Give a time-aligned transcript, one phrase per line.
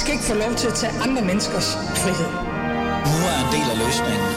[0.00, 1.68] skal ikke få lov til at tage andre menneskers
[2.02, 2.30] frihed.
[3.12, 4.30] Nu er en del af løsningen.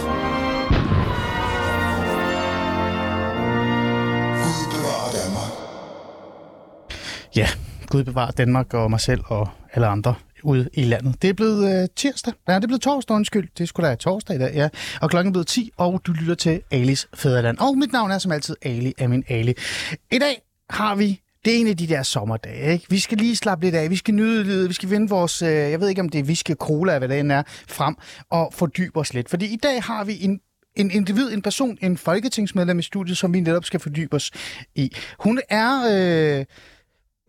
[7.35, 7.47] Ja,
[7.87, 11.21] Gud bevarer Danmark og mig selv og alle andre ude i landet.
[11.21, 12.33] Det er blevet øh, tirsdag.
[12.47, 13.49] Ja, det er blevet torsdag, undskyld.
[13.57, 14.69] Det skulle da torsdag i dag, ja.
[15.01, 17.57] Og klokken er blevet 10, og du lytter til Alis Fæderland.
[17.57, 19.53] Og mit navn er som altid Ali Amin Ali.
[20.11, 22.85] I dag har vi det er en af de der sommerdage, ikke?
[22.89, 25.49] Vi skal lige slappe lidt af, vi skal nyde livet, vi skal vinde vores, øh,
[25.49, 27.95] jeg ved ikke om det er viske cola, hvad det end er, frem
[28.29, 29.29] og fordybe os lidt.
[29.29, 30.39] Fordi i dag har vi en
[30.75, 34.31] en individ, en person, en folketingsmedlem i studiet, som vi netop skal fordybe os
[34.75, 34.95] i.
[35.19, 36.39] Hun er...
[36.39, 36.45] Øh,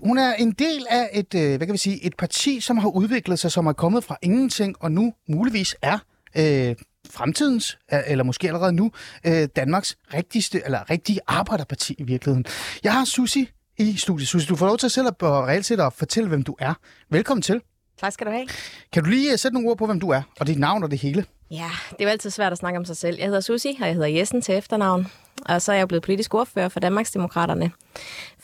[0.04, 2.88] hun er en del af et, øh, hvad kan vi sige, et parti, som har
[2.88, 5.98] udviklet sig, som er kommet fra ingenting, og nu muligvis er
[6.36, 6.74] øh,
[7.10, 8.90] fremtidens, eller måske allerede nu,
[9.26, 12.44] øh, Danmarks rigtigste, eller rigtige arbejderparti i virkeligheden.
[12.84, 13.50] Jeg har Susi
[13.82, 14.28] i studiet.
[14.28, 16.74] Susi, du får lov til at selv at reelt set at fortælle, hvem du er.
[17.10, 17.60] Velkommen til.
[18.00, 18.46] Tak skal du have.
[18.92, 20.90] Kan du lige øh, sætte nogle ord på, hvem du er, og dit navn og
[20.90, 21.24] det hele?
[21.50, 23.16] Ja, det er jo altid svært at snakke om sig selv.
[23.18, 25.06] Jeg hedder Susi, og jeg hedder Jessen til efternavn.
[25.46, 27.70] Og så er jeg blevet politisk ordfører for Danmarksdemokraterne.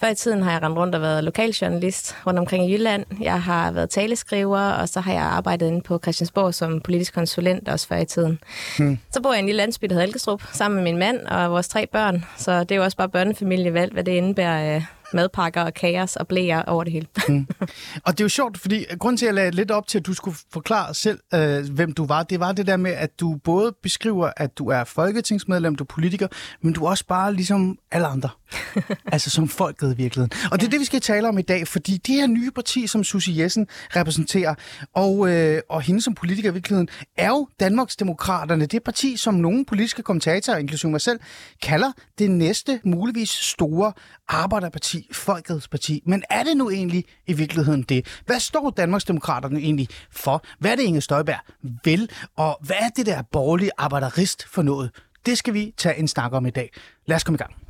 [0.01, 3.05] Før i tiden har jeg rendt rundt og været lokaljournalist rundt omkring i Jylland.
[3.21, 7.69] Jeg har været taleskriver, og så har jeg arbejdet inde på Christiansborg som politisk konsulent
[7.69, 8.39] også før i tiden.
[8.79, 8.99] Hmm.
[9.11, 11.51] Så bor jeg i en lille landsby, der hedder Elkestrup, sammen med min mand og
[11.51, 12.25] vores tre børn.
[12.37, 16.29] Så det er jo også bare børnefamilievalg, hvad det indebærer øh, madpakker og kaos og
[16.29, 17.07] blæer over det hele.
[17.29, 17.47] mm.
[18.05, 20.07] Og det er jo sjovt, fordi grund til, at jeg lagde lidt op til, at
[20.07, 23.37] du skulle forklare selv, øh, hvem du var, det var det der med, at du
[23.45, 26.29] både beskriver, at du er folketingsmedlem, du er politiker,
[26.63, 28.29] men du er også bare ligesom alle andre.
[29.13, 30.31] altså som folket i virkeligheden.
[30.45, 30.57] Og ja.
[30.57, 33.05] det er det, vi skal tale om i dag, fordi det her nye parti, som
[33.05, 34.55] Susie Jessen repræsenterer,
[34.95, 38.67] og, øh, og hende som politiker i virkeligheden, er jo Danmarks Demokraterne.
[38.67, 41.21] Det parti, som nogle politiske kommentatorer, inklusive mig selv,
[41.63, 43.93] kalder det næste muligvis store
[44.29, 46.03] arbejderparti, folkets parti.
[46.07, 48.21] Men er det nu egentlig i virkeligheden det?
[48.27, 50.45] Hvad står Danmarksdemokraterne egentlig for?
[50.59, 51.41] Hvad er det, Inge Støjberg
[51.85, 52.11] vil?
[52.37, 54.91] Og hvad er det der borgerlige arbejderist for noget?
[55.27, 56.71] Det skal vi tage en snak om i dag.
[57.07, 57.68] Lad os komme i gang.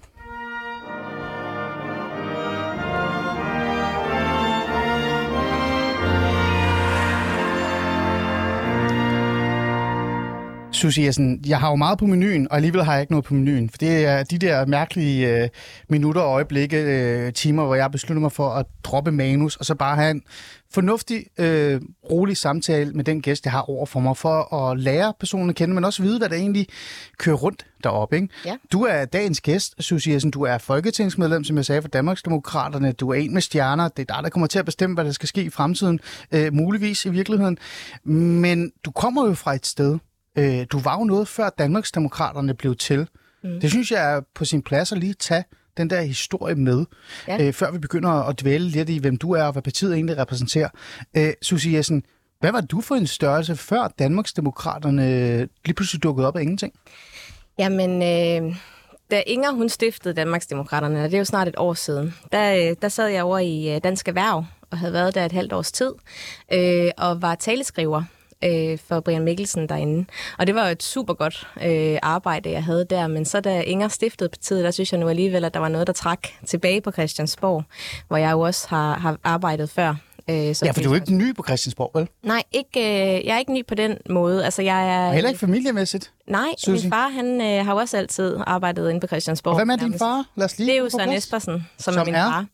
[10.78, 13.34] Susie Jessen, jeg har jo meget på menuen, og alligevel har jeg ikke noget på
[13.34, 13.70] menuen.
[13.70, 15.48] For det er de der mærkelige øh,
[15.88, 19.74] minutter og øjeblikke, øh, timer, hvor jeg beslutter mig for at droppe manus, og så
[19.74, 20.22] bare have en
[20.70, 21.80] fornuftig, øh,
[22.10, 25.56] rolig samtale med den gæst, jeg har over for mig, for at lære personen at
[25.56, 26.66] kende, men også vide, hvad der egentlig
[27.18, 28.16] kører rundt deroppe.
[28.16, 28.28] Ikke?
[28.44, 28.56] Ja.
[28.72, 30.30] Du er dagens gæst, Susie Jessen.
[30.30, 32.92] Du er folketingsmedlem, som jeg sagde, for Danmarksdemokraterne.
[32.92, 33.88] Du er en med stjerner.
[33.88, 36.00] Det er dig, der kommer til at bestemme, hvad der skal ske i fremtiden.
[36.32, 37.58] Øh, muligvis i virkeligheden.
[38.04, 39.98] Men du kommer jo fra et sted,
[40.38, 43.08] Øh, du var jo noget før Danmarksdemokraterne blev til.
[43.44, 43.60] Mm.
[43.60, 45.44] Det synes jeg er på sin plads at lige tage
[45.76, 46.84] den der historie med,
[47.28, 47.46] ja.
[47.46, 50.18] øh, før vi begynder at dvæle lidt i, hvem du er og hvad partiet egentlig
[50.18, 50.68] repræsenterer.
[51.16, 52.02] Øh, Susie Jessen,
[52.40, 56.72] hvad var du for en størrelse, før Danmarksdemokraterne lige pludselig dukkede op af ingenting?
[57.58, 58.56] Jamen, øh,
[59.10, 62.88] da Inger hun stiftede Danmarksdemokraterne, det er jo snart et år siden, der, øh, der
[62.88, 65.92] sad jeg over i øh, Dansk Erhverv og havde været der et halvt års tid,
[66.52, 68.02] øh, og var taleskriver
[68.44, 70.04] øh, for Brian Mikkelsen derinde.
[70.38, 73.06] Og det var jo et super godt øh, arbejde, jeg havde der.
[73.06, 75.86] Men så da Inger stiftede partiet, der synes jeg nu alligevel, at der var noget,
[75.86, 77.64] der trak tilbage på Christiansborg,
[78.08, 79.94] hvor jeg jo også har, har arbejdet før.
[80.30, 82.08] Øh, så ja, for du er ikke ny på Christiansborg, vel?
[82.22, 84.44] Nej, ikke, øh, jeg er ikke ny på den måde.
[84.44, 86.12] Altså, jeg er, og heller ikke familiemæssigt?
[86.26, 86.72] Nej, Susie.
[86.72, 89.52] min far han øh, har jo også altid arbejdet inde på Christiansborg.
[89.52, 90.24] Og hvem er din far?
[90.36, 92.30] Lad os lige det er jo Søren Espersen, som, som er min er?
[92.30, 92.46] far.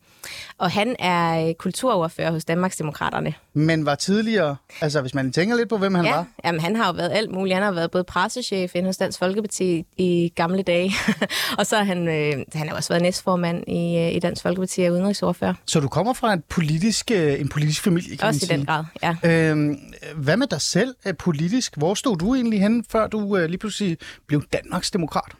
[0.57, 3.33] Og han er øh, kulturordfører hos Danmarksdemokraterne.
[3.53, 6.25] Men var tidligere, altså hvis man tænker lidt på, hvem han ja, var?
[6.45, 7.55] Jamen, han har jo været alt muligt.
[7.55, 10.93] Han har været både pressechef inden hos Dansk Folkeparti i gamle dage,
[11.59, 14.81] og så har han, øh, han har også været næstformand i, øh, i Dansk Folkeparti
[14.81, 15.53] og udenrigsordfører.
[15.65, 18.53] Så du kommer fra en politisk, øh, en politisk familie, kan også man sige?
[18.53, 18.83] i den grad,
[19.23, 19.49] ja.
[19.51, 19.79] Øhm,
[20.15, 21.77] hvad med dig selv politisk?
[21.77, 23.97] Hvor stod du egentlig henne, før du øh, lige pludselig
[24.27, 25.31] blev Danmarks demokrat?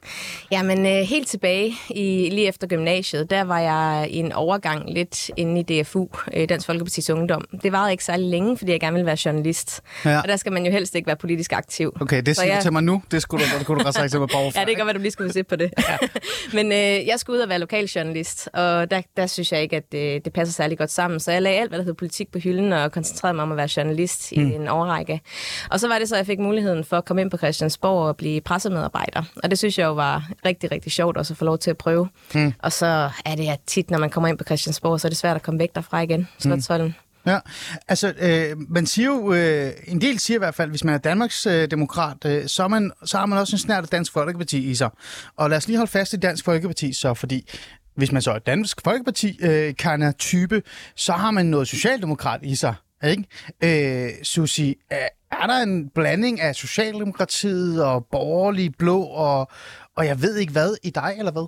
[0.52, 5.32] Jamen, øh, helt tilbage i, lige efter gymnasiet, der var jeg i en overgang lidt
[5.38, 7.46] inde i DFU, øh, Dansk Folkeparti's Ungdom.
[7.64, 9.82] Det varede ikke særlig længe, fordi jeg gerne ville være journalist.
[10.06, 10.22] Ja.
[10.22, 11.98] Og der skal man jo helst ikke være politisk aktiv.
[12.02, 12.62] Okay, det siger jeg...
[12.62, 13.04] til mig nu.
[13.12, 14.96] Det skulle du, det kunne du godt sagt til mig på Ja, det kan at
[14.96, 15.74] du lige skulle se på det.
[15.90, 15.98] Ja.
[16.58, 19.92] Men øh, jeg skulle ud og være lokaljournalist, og der, der synes jeg ikke, at
[19.92, 21.20] det, det passer særlig godt sammen.
[21.20, 23.58] Så jeg lagde alt, hvad der hedder politik på hylden, og koncentrerede mig om at
[23.58, 24.52] være journalist mm.
[24.52, 25.22] i en overrække.
[25.70, 28.08] Og så var det så, at jeg fik muligheden for at komme ind på Christiansborg
[28.08, 29.24] og blive pressemedarbejder.
[29.44, 31.78] Og det synes jeg jo var rigtig, rigtig sjovt også at få lov til at
[31.78, 32.10] prøve.
[32.36, 32.54] Mm.
[32.60, 35.36] Og så er det tit, når man kommer ind på Christiansborg, så er det svært
[35.36, 36.28] at komme væk derfra igen.
[36.40, 36.88] Slottholden.
[36.88, 36.94] Mm.
[37.28, 37.40] Ja,
[37.88, 40.98] altså øh, man siger jo, øh, en del siger i hvert fald, hvis man er
[40.98, 44.70] Danmarks øh, demokrat, øh, så, man, så har man også en snært af Dansk Folkeparti
[44.70, 44.90] i sig.
[45.36, 47.50] Og lad os lige holde fast i Dansk Folkeparti så, fordi
[47.96, 50.64] hvis man så er Dansk Folkeparti øh, kan type,
[50.96, 52.76] så har man noget socialdemokrat i sig.
[53.04, 53.26] Ikke?
[53.64, 55.08] Øh, Susi, er,
[55.48, 59.52] der en blanding af Socialdemokratiet og borgerlig blå og,
[59.96, 61.48] og jeg ved ikke hvad i dig, eller hvad?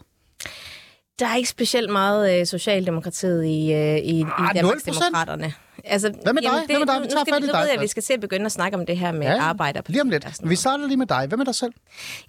[1.19, 5.54] Der er ikke specielt meget øh, Socialdemokratiet i, øh, i, Ah, i Danmarksdemokraterne.
[5.84, 6.48] Altså, Hvad med dig?
[6.50, 6.96] jamen, Hvad med dig?
[6.96, 8.19] Vi nu, nu tager skal fat i nu ved jeg, at vi skal se at
[8.22, 9.81] begynde at snakke om det her med ja, arbejder.
[9.88, 10.28] Lige om lidt.
[10.44, 11.25] Vi starter lige med dig.
[11.28, 11.74] Hvad med dig selv?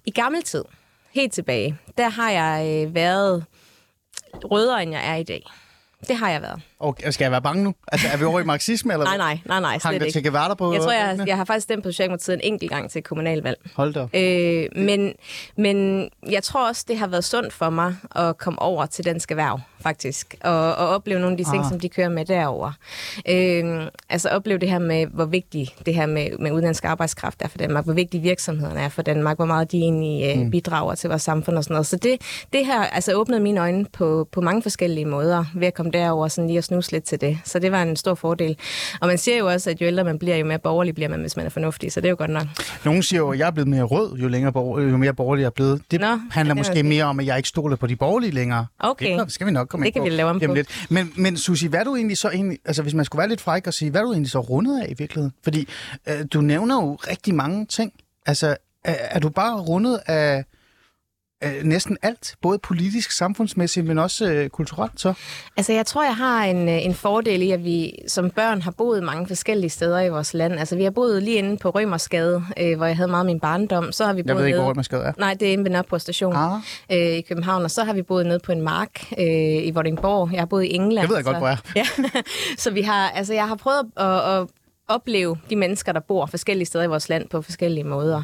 [0.05, 0.63] I gammel tid,
[1.11, 3.45] helt tilbage, der har jeg øh, været
[4.33, 5.43] rødere, end jeg er i dag.
[6.07, 6.61] Det har jeg været.
[6.81, 7.75] Okay, skal jeg være bange nu?
[7.91, 10.21] Altså, er vi over i marxisme, eller Nej, nej, nej, nej, slet ikke.
[10.21, 13.03] til på Jeg tror, jeg, jeg har faktisk stemt på Socialdemokratiet en enkelt gang til
[13.03, 13.57] kommunalvalg.
[13.75, 14.07] Hold da.
[14.19, 15.13] Øh, men,
[15.57, 19.31] men jeg tror også, det har været sundt for mig at komme over til dansk
[19.31, 20.35] erhverv, faktisk.
[20.41, 21.65] Og, og opleve nogle af de ting, Ah.
[21.65, 21.69] ah.
[21.71, 22.71] som de kører med derover.
[23.29, 27.47] Øh, altså opleve det her med, hvor vigtigt det her med, med udenlandsk arbejdskraft er
[27.47, 31.09] for Danmark, hvor vigtige virksomhederne er for Danmark, hvor meget de egentlig øh, bidrager til
[31.09, 31.87] vores samfund og sådan noget.
[31.87, 32.21] Så det,
[32.53, 36.27] det her altså åbnede mine øjne på, på mange forskellige måder ved at komme derover
[36.27, 37.39] sådan lige og snuse lidt til det.
[37.45, 38.57] Så det var en stor fordel.
[39.01, 41.21] Og man siger jo også, at jo ældre man bliver, jo mere borgerlig bliver man,
[41.21, 41.91] hvis man er fornuftig.
[41.91, 42.43] Så det er jo godt nok.
[42.85, 45.41] Nogle siger jo, at jeg er blevet mere rød, jo, længere borger, jo mere borgerlig
[45.41, 45.81] jeg er blevet.
[45.91, 48.31] Det Nå, handler det måske måske- mere om, at jeg ikke stoler på de borgerlige
[48.31, 48.65] længere.
[48.79, 49.19] Okay.
[49.19, 50.53] Det skal vi nok komme Det kan på vi lave om på.
[50.53, 50.85] Lidt.
[50.89, 53.41] Men, men Susi, hvad er du egentlig så egentlig, altså hvis man skulle være lidt
[53.41, 55.33] fræk og sige, hvad er du egentlig så rundet af i virkeligheden?
[55.43, 55.67] Fordi
[56.09, 57.91] øh, du nævner jo rigtig mange ting.
[58.25, 58.47] Altså,
[58.85, 60.43] er, er du bare rundet af
[61.43, 65.13] øh, næsten alt, både politisk, samfundsmæssigt, men også øh, kulturelt så?
[65.57, 68.71] Altså, jeg tror, jeg har en, øh, en fordel i, at vi som børn har
[68.71, 70.53] boet mange forskellige steder i vores land.
[70.59, 73.39] Altså, vi har boet lige inde på Rømersgade, øh, hvor jeg havde meget af min
[73.39, 73.91] barndom.
[73.91, 75.11] Så har vi Jeg boet ved ikke, nede- hvor skal er.
[75.17, 76.59] Nej, det er inde ved Nørreport station Ah.
[76.91, 77.63] øh, i København.
[77.63, 79.25] Og så har vi boet nede på en mark øh,
[79.65, 80.29] i Vordingborg.
[80.31, 81.01] Jeg har boet i England.
[81.03, 81.57] Det ved jeg godt, så, hvor er.
[81.75, 81.85] Ja,
[82.57, 84.47] så vi har, altså, jeg har prøvet at, at
[84.87, 88.23] opleve de mennesker, der bor forskellige steder i vores land på forskellige måder.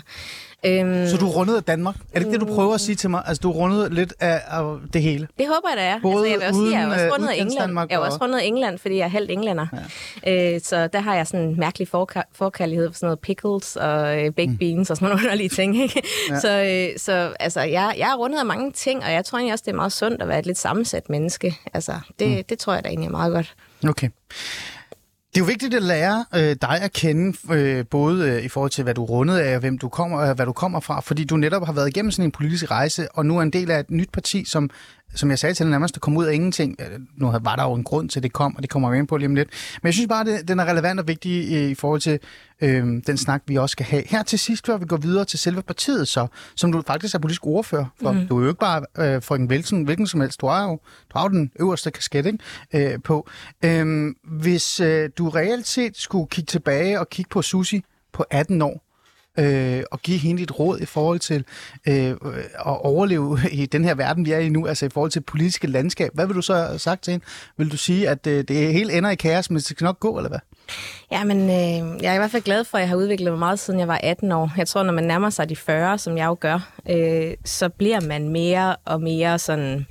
[0.65, 1.95] Øhm, Så du er rundet af Danmark?
[1.95, 3.23] Er det ikke det, du prøver at sige til mig?
[3.25, 5.27] Altså, du er rundet lidt af, af det hele?
[5.39, 5.99] Det håber jeg, da er.
[6.01, 7.47] Både altså, jeg vil også sige, jeg er uden, også øh, rundet af England.
[7.51, 9.67] udkantsdanmark Jeg er også rundet af England, fordi jeg er halvt englænder.
[10.25, 10.53] Ja.
[10.55, 14.23] Øh, så der har jeg sådan en mærkelig forka- forkærlighed for sådan noget pickles og
[14.25, 15.81] øh, baked beans og sådan nogle underlige ting.
[15.83, 16.01] Ikke?
[16.29, 16.39] Ja.
[16.39, 16.49] Så,
[16.93, 19.63] øh, så altså, jeg, jeg er rundet af mange ting, og jeg tror egentlig også,
[19.65, 21.55] det er meget sundt at være et lidt sammensat menneske.
[21.73, 22.43] Altså, det, mm.
[22.49, 23.53] det tror jeg da egentlig er meget godt.
[23.89, 24.09] Okay.
[25.35, 28.71] Det er jo vigtigt at lære øh, dig at kende, øh, både øh, i forhold
[28.71, 30.99] til, hvad du er rundet af, og hvem du kommer, øh, hvad du kommer fra,
[30.99, 33.71] fordi du netop har været igennem sådan en politisk rejse, og nu er en del
[33.71, 34.69] af et nyt parti, som,
[35.15, 36.75] som jeg sagde til dig nærmest, der kom ud af ingenting.
[36.79, 38.97] Øh, Nu var der jo en grund til, at det kom, og det kommer vi
[38.97, 39.49] ind på lige om lidt.
[39.81, 42.19] Men jeg synes bare, at den er relevant og vigtig i, i forhold til
[42.61, 44.03] øh, den snak, vi også skal have.
[44.07, 47.19] Her til sidst, før vi går videre til selve partiet, så, som du faktisk er
[47.19, 48.11] politisk ordfører for.
[48.11, 48.27] Mm.
[48.27, 50.41] Du er jo ikke bare øh, for en hvilken, hvilken som helst.
[50.41, 50.79] Du har jo,
[51.13, 52.93] du har jo den øverste kasket ikke?
[52.93, 53.29] Øh, på.
[53.65, 57.83] Øh, hvis øh, du reelt set skulle kigge tilbage og kigge på Susi
[58.13, 58.84] på 18 år,
[59.37, 61.45] øh, og give hende et råd i forhold til
[61.87, 62.15] øh, øh,
[62.53, 65.67] at overleve i den her verden, vi er i nu, altså i forhold til politiske
[65.67, 66.11] landskab.
[66.13, 67.25] Hvad vil du så have sagt til hende?
[67.57, 70.17] Vil du sige, at øh, det hele ender i kaos, men det skal nok gå,
[70.17, 70.39] eller hvad?
[71.11, 73.39] Ja, men øh, jeg er i hvert fald glad for, at jeg har udviklet mig
[73.39, 74.51] meget, siden jeg var 18 år.
[74.57, 78.01] Jeg tror, når man nærmer sig de 40, som jeg jo gør, øh, så bliver
[78.01, 79.85] man mere og mere sådan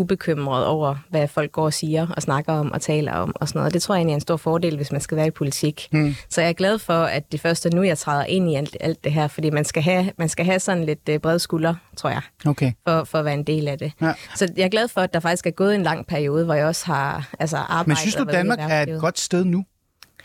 [0.00, 3.58] ubekymret over, hvad folk går og siger og snakker om og taler om og sådan
[3.58, 3.74] noget.
[3.74, 5.88] Det tror jeg egentlig er en stor fordel, hvis man skal være i politik.
[5.92, 6.14] Hmm.
[6.28, 9.04] Så jeg er glad for, at det første nu, jeg træder ind i alt, alt
[9.04, 12.10] det her, fordi man skal have, man skal have sådan lidt øh, brede skuldre, tror
[12.10, 12.72] jeg, Okay.
[12.88, 13.92] for, for at være en del af det.
[14.00, 14.12] Ja.
[14.36, 16.66] Så jeg er glad for, at der faktisk er gået en lang periode, hvor jeg
[16.66, 17.86] også har altså, arbejdet.
[17.88, 19.64] Men synes du, Danmark er et godt sted nu?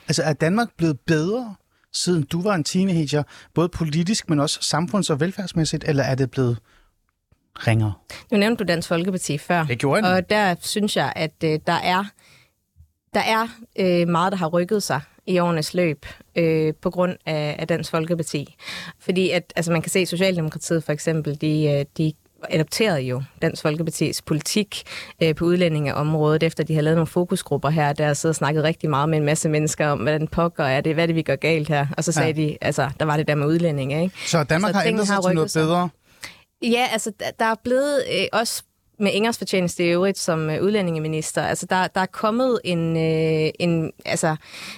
[0.07, 1.55] Altså er Danmark blevet bedre,
[1.93, 3.23] siden du var en teenager,
[3.53, 6.57] både politisk, men også samfunds- og velfærdsmæssigt, eller er det blevet
[7.67, 7.93] ringere?
[8.31, 9.63] Nu nævnte du Dansk Folkeparti før.
[9.63, 12.03] Det gjorde jeg Og der synes jeg, at øh, der er,
[13.13, 13.47] der er
[13.79, 17.91] øh, meget, der har rykket sig i årenes løb øh, på grund af, af Dansk
[17.91, 18.55] Folkeparti.
[18.99, 22.13] Fordi at, altså man kan se, at Socialdemokratiet for eksempel, de, øh, de
[22.49, 24.83] adopterede jo Dansk Folkepartis politik
[25.23, 28.63] øh, på udlændingeområdet, efter de har lavet nogle fokusgrupper her, der har siddet og snakket
[28.63, 31.21] rigtig meget med en masse mennesker om, hvordan pokker er det, hvad er det, vi
[31.21, 31.87] gør galt her?
[31.97, 32.47] Og så sagde Ja.
[32.47, 34.15] de, altså, der var det der med udlændinge, ikke?
[34.27, 35.61] Så Danmark Så har ændret sig har til noget rykket sig.
[35.61, 35.89] bedre?
[36.71, 38.63] Ja, altså der, er blevet øh, også
[38.99, 43.51] med Ingers fortjeneste i øvrigt som øh, udlændingeminister, altså der, der er kommet en, øh,
[43.59, 44.35] en, altså,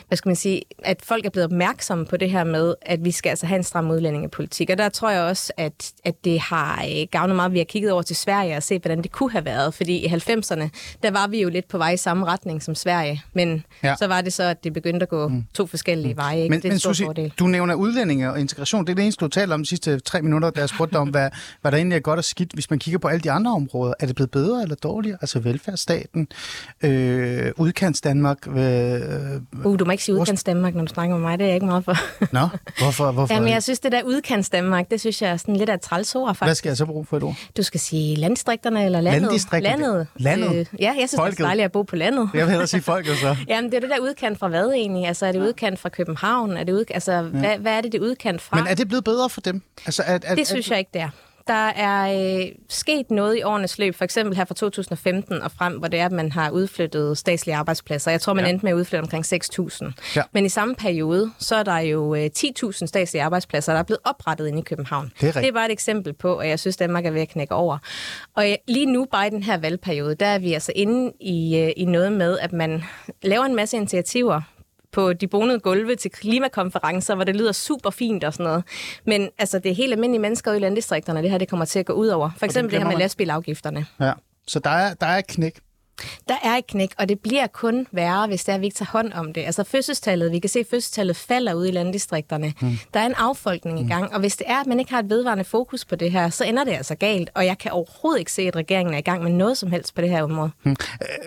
[0.08, 3.12] hvad skal man sige, at folk er blevet opmærksomme på det her med, at vi
[3.12, 4.70] skal altså have en stram udlændingepolitik.
[4.70, 7.92] Og der tror jeg også, at, at det har øh, gavnet meget, vi har kigget
[7.92, 9.74] over til Sverige og set, hvordan det kunne have været.
[9.74, 10.70] Fordi i 90'erne,
[11.04, 13.96] der var vi jo lidt på vej i samme retning som Sverige, men Ja.
[14.00, 16.18] så var det så, at det begyndte at gå to forskellige mm.
[16.18, 16.38] veje.
[16.42, 16.50] Ikke?
[16.50, 17.34] Men, det er men Susie, fordel.
[17.40, 18.86] du nævner udlændinge og integration.
[18.86, 21.00] Det er det eneste, du taler om de sidste tre minutter, da jeg spurgte dig
[21.00, 21.30] om, hvad,
[21.62, 23.94] hvad der egentlig er godt og skidt, hvis man kigger på alle de andre områder.
[24.08, 25.18] Er det blevet bedre eller dårligere?
[25.22, 26.28] Altså velfærdsstaten,
[26.84, 28.38] øh, udkants Danmark.
[28.48, 29.02] Øh,
[29.66, 31.40] Uh, du må ikke sige udkants Danmark, når du snakker med mig.
[31.40, 31.94] Det er jeg ikke meget for.
[32.34, 32.48] Nå,
[32.80, 33.12] hvorfor?
[33.12, 33.34] hvorfor?
[33.34, 35.82] Jamen, jeg synes, det der udkants Danmark, det synes jeg er sådan lidt af et
[35.82, 36.58] træls ord, Hvad faktisk.
[36.60, 37.36] skal jeg så bruge for et ord?
[37.58, 39.22] Du skal sige landdistrikterne eller landet.
[39.22, 39.82] Landdistrikterne.
[39.84, 40.08] Landet.
[40.16, 40.56] Landet.
[40.56, 41.40] Øh, ja, jeg synes, det Folket.
[41.40, 42.30] er dejligt at bo på landet.
[42.34, 43.36] Jeg vil hellere sige folk, jo så.
[43.48, 45.08] Jamen, det er det der udkant fra hvad egentlig?
[45.08, 46.58] Altså, er det udkant fra København?
[46.58, 46.84] Er det ud...
[46.90, 47.22] Altså, ja.
[47.22, 48.58] hvad, hvad er det, det udkant fra?
[48.58, 49.62] Men er det blevet bedre for dem?
[49.86, 51.10] Altså, at, at, Det synes jeg ikke, det er.
[51.48, 55.74] Der er øh, sket noget i årenes løb, for eksempel her fra 2015 og frem,
[55.78, 58.12] hvor det er, at man har udflyttet statslige arbejdspladser.
[58.12, 58.50] Jeg tror, man Ja.
[58.50, 59.92] endte med at udflytte omkring 6.000.
[60.16, 60.22] Ja.
[60.32, 64.00] Men i samme periode, så er der jo øh, 10.000 statslige arbejdspladser, der er blevet
[64.06, 65.06] oprettet inde i København.
[65.06, 65.42] Det er rigtigt.
[65.44, 67.78] det er bare et eksempel på, og jeg synes, Danmark er ved at knække over.
[68.36, 71.58] Og øh, lige nu, bare i den her valgperiode, der er vi altså inde i,
[71.58, 72.84] øh, i noget med, at man
[73.24, 74.42] laver en masse initiativer
[74.92, 78.64] på de bonede gulve til klimakonferencer, hvor det lyder super fint og sådan noget.
[79.06, 81.80] Men altså, det er helt almindelige mennesker ude i landdistrikterne, det her det kommer til
[81.80, 82.30] at gå ud over.
[82.38, 83.86] For eksempel det her glemmer med lastbilafgifterne.
[84.00, 84.14] Ja.
[84.48, 85.60] Så der er, der er et knæk.
[86.28, 88.76] Der er et knæk, og det bliver kun værre, hvis det er, at vi ikke
[88.78, 89.42] tager hånd om det.
[89.42, 92.54] Altså fødselstallet, vi kan se, at fødselstallet falder ude i landdistrikterne.
[92.62, 92.78] Mm.
[92.94, 95.10] Der er en affolkning i gang, og hvis det er, at man ikke har et
[95.10, 98.32] vedvarende fokus på det her, så ender det altså galt, og jeg kan overhovedet ikke
[98.32, 100.52] se, at regeringen er i gang med noget som helst på det her område.
[100.66, 100.76] Øh,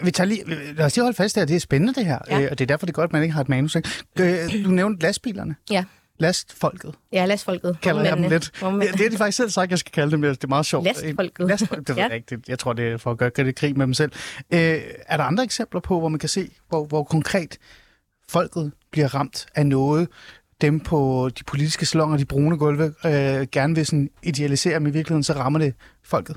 [0.03, 0.43] Vi tager lige,
[0.77, 1.45] lad os lige holde fast her.
[1.45, 2.19] Det er spændende, det her.
[2.31, 2.41] Ja.
[2.41, 3.75] Øh, Og det er derfor, det er godt, at man ikke har et manus.
[3.75, 3.89] Ikke?
[4.21, 5.55] Øh, Du nævnte lastbilerne.
[5.71, 5.85] Ja,
[6.21, 7.77] Lastfolket, ja lastfolket.
[7.83, 8.51] kalder jeg dem lidt.
[8.61, 8.93] Vognmændene.
[8.93, 10.23] Det, det er de faktisk selv sagt, jeg skal kalde dem.
[10.23, 10.85] Det er meget sjovt.
[10.85, 11.49] Lastfolket.
[11.49, 12.07] Lastfolket, det Ja.
[12.07, 12.39] jeg ikke.
[12.49, 14.13] Jeg tror, det er for at gøre det krig med dem selv.
[14.51, 17.59] Øh, er der andre eksempler på, hvor man kan se, hvor, hvor konkret
[18.29, 20.09] folket bliver ramt af noget,
[20.61, 24.93] dem på de politiske salonger, de brune gulve, øh, gerne vil sådan idealisere, men i
[24.93, 25.75] virkeligheden så rammer det
[26.11, 26.37] folket.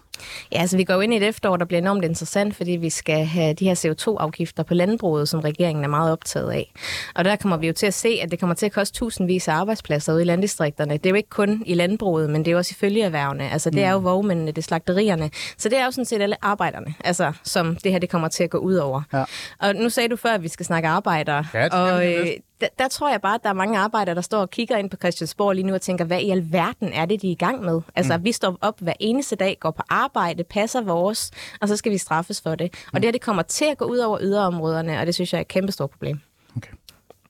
[0.51, 3.25] Ja, altså vi går ind i et efterår, der bliver enormt interessant, fordi vi skal
[3.25, 6.73] have de her CO2-afgifter på landbruget, som regeringen er meget optaget af.
[7.15, 9.47] Og der kommer vi jo til at se, at det kommer til at koste tusindvis
[9.47, 10.93] af arbejdspladser ude i landdistrikterne.
[10.93, 13.51] Det er jo ikke kun i landbruget, men det er jo også i følgeerhvervene.
[13.51, 15.29] Altså det er jo vognmændene, det er slagterierne.
[15.57, 18.43] Så det er jo sådan set alle arbejderne, altså, som det her det kommer til
[18.43, 19.01] at gå ud over.
[19.13, 19.23] Ja.
[19.59, 21.45] Og nu sagde du før, at vi skal snakke arbejdere.
[21.53, 22.27] Ja, det og, øh,
[22.63, 24.89] der, der tror jeg bare, at der er mange arbejdere, der står og kigger ind
[24.89, 27.63] på Christiansborg lige nu og tænker, hvad i alverden er det, de er i gang
[27.63, 27.81] med?
[27.95, 28.23] Altså, mm.
[28.23, 31.97] vi står op hver eneste dag, går på arbejde, passer vores, og så skal vi
[31.97, 32.73] straffes for det.
[32.93, 35.37] Og det her, det kommer til at gå ud over yderområderne, og det synes jeg
[35.37, 36.19] er et kæmpe stort problem.
[36.57, 36.73] Okay.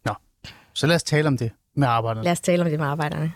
[0.06, 0.14] Nå,
[0.74, 2.24] så lad os tale om det med arbejderne.
[2.24, 3.34] Lad os tale om det med arbejderne.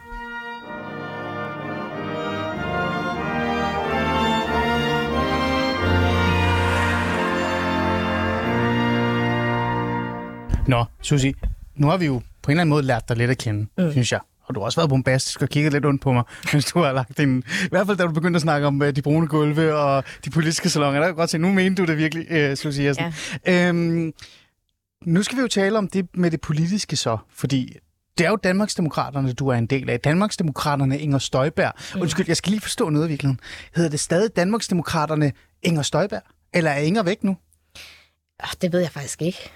[10.67, 11.33] Nå, Susie,
[11.75, 13.91] nu har vi jo på en eller anden måde lært dig lidt at kende, mm.
[13.91, 14.19] synes jeg.
[14.47, 16.23] Og du har også været bombastisk og kigget lidt ondt på mig,
[16.53, 17.43] mens du har lagt din...
[17.63, 20.29] I hvert fald, da du begyndte at snakke om uh, de brune gulve og de
[20.29, 20.99] politiske salonger.
[20.99, 23.13] Der kan godt se, nu mente du det virkelig, uh, Susie Jessen.
[23.45, 23.67] Ja.
[23.69, 24.13] Øhm,
[25.05, 27.77] nu skal vi jo tale om det med det politiske så, fordi
[28.17, 29.99] det er jo Danmarksdemokraterne, du er en del af.
[29.99, 31.73] Danmarksdemokraterne Inger Støjberg.
[31.95, 32.01] Mm.
[32.01, 33.39] Undskyld, jeg skal lige forstå noget i virkeligheden.
[33.75, 35.31] Hedder det stadig Danmarksdemokraterne
[35.63, 36.21] Inger Støjberg?
[36.53, 37.37] Eller er Inger væk nu?
[38.43, 39.51] Oh, det ved jeg faktisk ikke.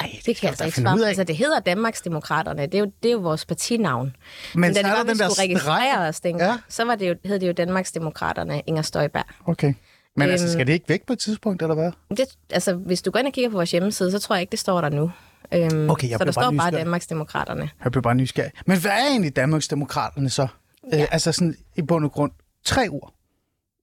[0.00, 1.04] Nej, Det kan jeg altså ikke svare på.
[1.04, 2.66] Altså, det hedder Danmarksdemokraterne.
[2.66, 4.16] Det er jo, det er jo vores partinavn.
[4.54, 6.58] Men, Men da det var, der vi den der skulle registrere os dengang, Ja.
[6.68, 9.24] så var det jo, hed det jo Danmarksdemokraterne Inger Støjberg.
[9.46, 9.74] Okay.
[10.16, 10.52] Men altså, Øhm.
[10.52, 11.92] skal det ikke væk på et tidspunkt, eller hvad?
[12.16, 14.50] Det, altså, hvis du går ind og kigger på vores hjemmeside, så tror jeg ikke,
[14.50, 15.10] det står der nu.
[15.54, 16.72] Øhm, Okay, jeg så der bare står bare nysgerrig.
[16.72, 17.70] Danmarksdemokraterne.
[17.84, 18.50] Jeg blev bare nysgerrig.
[18.66, 20.46] Men hvad er egentlig Danmarksdemokraterne så?
[20.92, 21.00] Ja.
[21.02, 22.32] Øh, altså sådan i bund og grund.
[22.64, 23.12] Tre ord.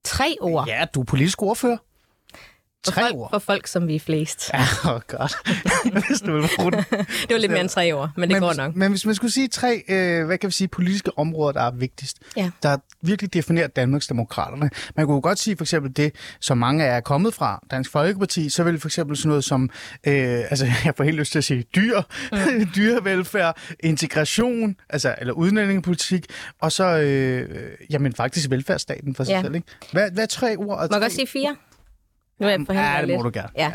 [0.04, 1.76] Tre ord Ja, du er politisk ordfører.
[2.84, 3.30] For, Tre folk, ord.
[3.30, 4.50] for folk, som vi er flest.
[4.54, 4.60] Ja,
[4.94, 5.32] oh godt.
[6.08, 6.84] hvis du vil bruge den.
[7.28, 8.76] Det var lidt mere end tre ord, men det men, går nok.
[8.76, 11.70] Men hvis man skulle sige tre, øh, hvad kan vi sige, politiske områder, der er
[11.70, 12.50] vigtigst, Ja.
[12.62, 14.70] der virkelig definerer Danmarksdemokraterne.
[14.96, 18.62] Man kunne godt sige for eksempel det, som mange er kommet fra, Dansk Folkeparti, så
[18.62, 19.70] vil for eksempel sådan noget som,
[20.06, 22.00] øh, altså jeg får helt lyst til at sige dyr,
[22.32, 22.66] mm.
[22.76, 26.24] dyrevelfærd, integration, altså eller udlændingepolitik,
[26.60, 29.42] og så, øh, jamen faktisk velfærdsstaten for sig Ja.
[29.42, 29.66] selv, ikke?
[29.92, 30.66] Hvad, hvad tre ord?
[30.66, 31.56] Må jeg tre- godt sige fire?
[32.40, 33.34] Nu er jeg forhindret Ja, det må lidt.
[33.34, 33.52] du gerne.
[33.56, 33.72] Ja.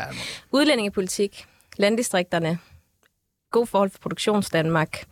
[0.52, 1.46] Udlændingepolitik,
[1.76, 2.58] landdistrikterne,
[3.50, 5.04] god forhold for produktionsdanmark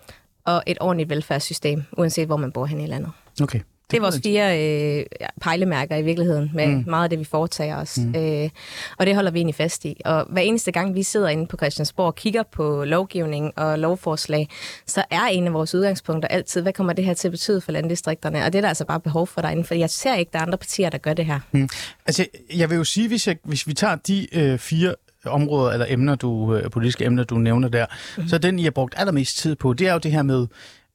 [0.44, 3.12] og et ordentligt velfærdssystem, uanset hvor man bor hen i landet.
[3.42, 3.61] Okay.
[3.91, 5.07] Det er vores fire øh,
[5.41, 6.85] pejlemærker i virkeligheden med mm.
[6.87, 7.99] meget af det, vi foretager os.
[7.99, 8.14] Mm.
[8.17, 8.50] Øh,
[8.99, 10.00] og det holder vi egentlig fast i.
[10.05, 14.49] Og hver eneste gang, vi sidder inde på Christiansborg og kigger på lovgivning og lovforslag,
[14.87, 17.73] så er en af vores udgangspunkter altid, hvad kommer det her til at betyde for
[17.73, 18.45] landdistrikterne?
[18.45, 20.43] Og det er der altså bare behov for derinde, for jeg ser ikke, der er
[20.43, 21.41] andre partier, der gør det her.
[21.53, 21.69] Mm.
[22.07, 22.26] Altså,
[22.57, 24.95] jeg vil jo sige, hvis, jeg, hvis vi tager de øh, fire
[25.26, 27.87] områder eller emner, du, øh, politiske emner, du nævner der,
[28.19, 28.29] mm.
[28.29, 30.47] så den, I har brugt allermest tid på, det er jo det her med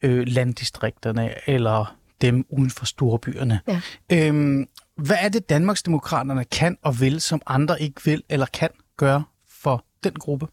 [0.02, 3.60] øh, landdistrikterne eller dem uden for storbyerne.
[3.68, 3.82] Ja.
[4.12, 9.24] Øhm, hvad er det, Danmarksdemokraterne kan og vil, som andre ikke vil eller kan gøre
[9.62, 10.48] for den gruppe?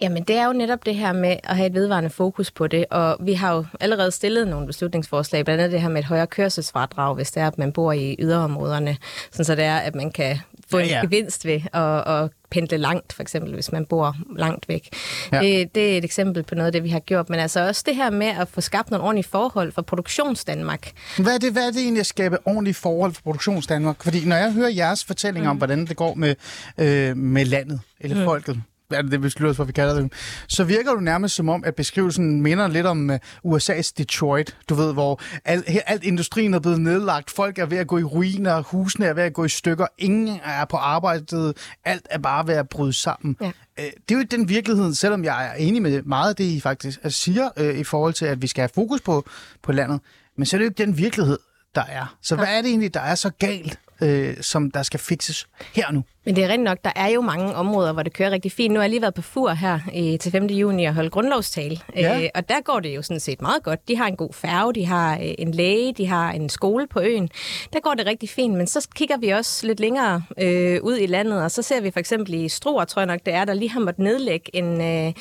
[0.00, 2.84] Jamen, det er jo netop det her med at have et vedvarende fokus på det,
[2.90, 6.26] og vi har jo allerede stillet nogle beslutningsforslag, blandt andet det her med et højere
[6.26, 8.96] kørselsfradrag, hvis det er, at man bor i yderområderne,
[9.30, 10.38] sådan så det er, at man kan
[10.74, 14.68] få Ja, ja, gevinst ved at, at pendle langt, for eksempel, hvis man bor langt
[14.68, 14.88] væk.
[15.32, 15.40] Ja.
[15.40, 17.30] Det, det er et eksempel på noget af det, vi har gjort.
[17.30, 20.92] Men altså også det her med at få skabt nogle ordentlige forhold for produktionsdanmark.
[21.18, 24.02] Hvad er, det, hvad er det egentlig at skabe ordentlige forhold for produktionsdanmark?
[24.02, 25.50] Fordi når jeg hører jeres fortælling mm.
[25.50, 26.34] om, hvordan det går med,
[26.78, 28.24] øh, med landet, eller mm.
[28.24, 30.12] folket, er det, det beslutter os for, vi kalder det,
[30.48, 33.10] så virker du nærmest som om, at beskrivelsen minder lidt om
[33.44, 37.66] uh, USA's Detroit, du ved, hvor al, he- alt industrien er blevet nedlagt, folk er
[37.66, 40.76] ved at gå i ruiner, husene er ved at gå i stykker, ingen er på
[40.76, 43.36] arbejdet, alt er bare ved at bryde sammen.
[43.40, 43.46] Ja.
[43.78, 46.60] Øh, Det er jo den virkelighed, selvom jeg er enig med meget af det, I
[46.60, 49.24] faktisk øh, siger, øh, i forhold til, at vi skal have fokus på,
[49.62, 50.00] på landet.
[50.36, 51.38] Men så er det jo ikke den virkelighed,
[51.74, 52.16] der er.
[52.22, 55.92] Så hvad er det egentlig, der er så galt, øh, som der skal fikses her
[55.92, 56.04] nu?
[56.26, 58.72] Men det er rigtigt nok, der er jo mange områder, hvor det kører rigtig fint.
[58.72, 60.46] Nu har jeg lige været på FUR her øh, til 5.
[60.46, 61.78] juni og holdt grundlovstale.
[61.96, 62.22] Ja.
[62.22, 63.88] Øh, og der går det jo sådan set meget godt.
[63.88, 67.00] De har en god færge, de har øh, en læge, de har en skole på
[67.00, 67.28] øen.
[67.72, 71.06] Der går det rigtig fint, men så kigger vi også lidt længere øh, ud i
[71.06, 73.54] landet, og så ser vi for eksempel i Struer, tror jeg nok det er, der
[73.54, 75.12] lige har måttet nedlægge en, øh,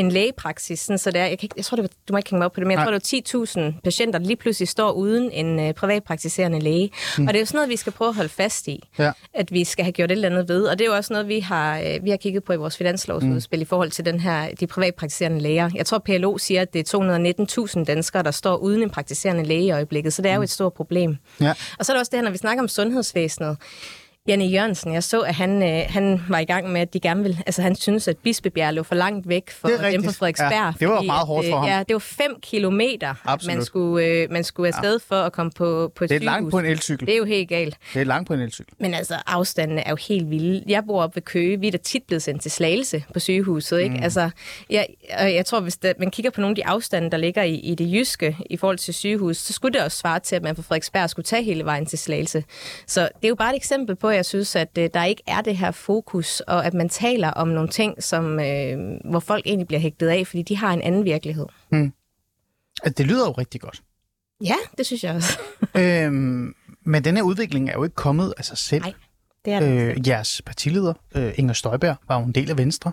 [0.00, 2.16] en lægepraksis, sådan, så det er, jeg, kan ikke, jeg tror, det var, du må
[2.16, 2.84] ikke hænge mig op på det, men jeg Nej.
[2.84, 6.90] tror, det var 10.000 patienter, der lige pludselig står uden en øh, privatpraktiserende læge.
[7.18, 7.26] Mm.
[7.26, 9.12] Og det er jo sådan noget, vi skal prøve at holde fast i, Ja.
[9.34, 10.64] at vi skal have gjort et eller andet ved.
[10.64, 12.76] Og det er jo også noget, vi har, øh, vi har kigget på i vores
[12.76, 13.62] finanslovsudspil mm.
[13.62, 15.70] i forhold til den her, de privatpraktiserende læger.
[15.74, 19.62] Jeg tror, PLO siger, at det er 219.000 danskere, der står uden en praktiserende læge
[19.64, 21.16] i øjeblikket, så det er jo et stort problem.
[21.40, 21.54] Ja.
[21.78, 23.56] Og så er der også det her, når vi snakker om sundhedsvæsenet.
[24.28, 27.22] Janne Jørgensen, jeg så, at han, øh, han var i gang med, at de gerne
[27.22, 30.52] ville, altså han synes, at Bispebjerg lå for langt væk for dem på Frederiksberg.
[30.52, 31.68] Ja, det var fordi meget hårdt for øh, ham.
[31.70, 33.56] Ja, det var fem kilometer, Absolut.
[33.56, 36.24] man skulle, øh, man skulle afsted for at komme på, på Det er sygehus.
[36.24, 37.06] langt på en elcykel.
[37.06, 37.76] Det er jo helt galt.
[37.94, 38.74] Det er langt på en elcykel.
[38.78, 40.64] Men altså, afstandene er jo helt vilde.
[40.68, 41.60] Jeg bor oppe ved Køge.
[41.60, 43.80] Vi er da tit blevet sendt til Slagelse på sygehuset.
[43.80, 43.96] Ikke?
[43.96, 44.02] Mm.
[44.02, 44.30] Altså,
[44.70, 47.54] jeg, jeg tror, hvis der, man kigger på nogle af de afstande, der ligger i,
[47.54, 50.56] i det jyske i forhold til sygehus, så skulle det også svare til, at man
[50.56, 52.44] fra Frederiksberg skulle tage hele vejen til Slagelse.
[52.86, 55.40] Så det er jo bare et eksempel på, jeg synes, at øh, der ikke er
[55.40, 58.78] det her fokus, og at man taler om nogle ting, som, øh,
[59.10, 61.46] hvor folk egentlig bliver hægtet af, fordi de har en anden virkelighed.
[62.82, 63.82] Altså, det lyder jo rigtig godt.
[64.44, 65.38] Ja, det synes jeg også.
[65.80, 66.54] øhm,
[66.84, 68.82] men den her udvikling er jo ikke kommet af sig selv.
[68.82, 68.92] Nej,
[69.44, 69.96] det er det.
[69.96, 72.92] Øh, jeres partileder, øh, Inger Støjberg, var jo en del af Venstre.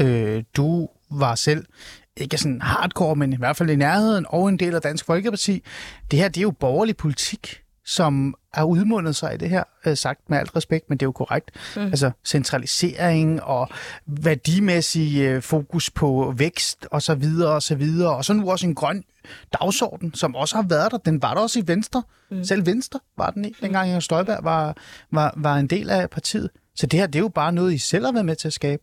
[0.00, 1.66] Øh, du var selv
[2.16, 5.64] ikke sådan hardcore, men i hvert fald i nærheden, og en del af Dansk Folkeparti.
[6.10, 9.96] Det her, det er jo borgerlig politik, som er udmundet sig i det her, øh,
[9.96, 11.50] sagt med alt respekt, men det er jo korrekt.
[11.76, 11.82] Mm.
[11.82, 13.68] Altså centralisering og
[14.06, 18.16] værdimæssig øh, fokus på vækst og så videre og så videre.
[18.16, 19.04] Og så nu også en grøn
[19.52, 20.98] dagsorden, som også har været der.
[20.98, 22.02] Den var der også i Venstre.
[22.30, 22.44] Mm.
[22.44, 24.76] Selv Venstre var den i, dengang Inger Støjberg var,
[25.10, 26.50] var, var en del af partiet.
[26.74, 28.52] Så det her, det er jo bare noget, I selv har været med til at
[28.52, 28.82] skabe.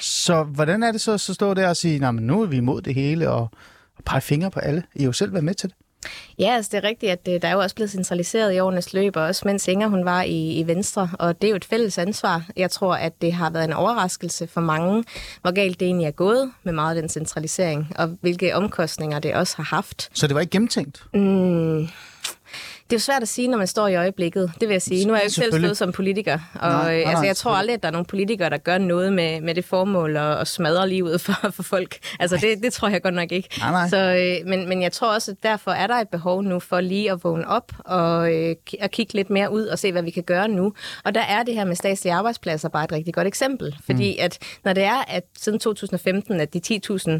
[0.00, 2.56] Så hvordan er det så at stå der og sige, nej, men nu er vi
[2.56, 3.50] imod det hele, og,
[3.96, 4.82] og pege fingre på alle?
[4.94, 5.76] I har jo selv været med til det.
[6.38, 8.92] Ja, altså det er rigtigt, at øh, der er jo også blevet centraliseret i årenes
[8.92, 11.64] løb, og også mens Inger hun var i, i Venstre, og det er jo et
[11.64, 12.42] fælles ansvar.
[12.56, 15.04] Jeg tror, at det har været en overraskelse for mange,
[15.42, 19.34] hvor galt det egentlig er gået med meget af den centralisering, og hvilke omkostninger det
[19.34, 20.10] også har haft.
[20.14, 21.04] Så det var ikke gennemtænkt?
[21.14, 21.88] Mm.
[22.84, 24.52] Det er jo svært at sige, når man står i øjeblikket.
[24.60, 25.06] Det vil jeg sige.
[25.06, 26.38] Nu er jeg jo ikke selv stået som politiker.
[26.54, 28.78] Og Nej, nej, nej, altså, jeg tror aldrig, at der er nogle politikere, der gør
[28.78, 31.98] noget med, med det formål at, at smadre livet for, for folk.
[32.20, 33.48] Altså, det, det tror jeg godt nok ikke.
[33.58, 33.88] Nej, nej.
[33.88, 36.80] Så, øh, men, men jeg tror også, at derfor er der et behov nu for
[36.80, 40.10] lige at vågne op og øh, at kigge lidt mere ud og se, hvad vi
[40.10, 40.72] kan gøre nu.
[41.04, 43.76] Og der er det her med statslige arbejdspladser bare et rigtig godt eksempel.
[43.86, 47.10] Fordi at når det er, at siden 2015, at de 10.000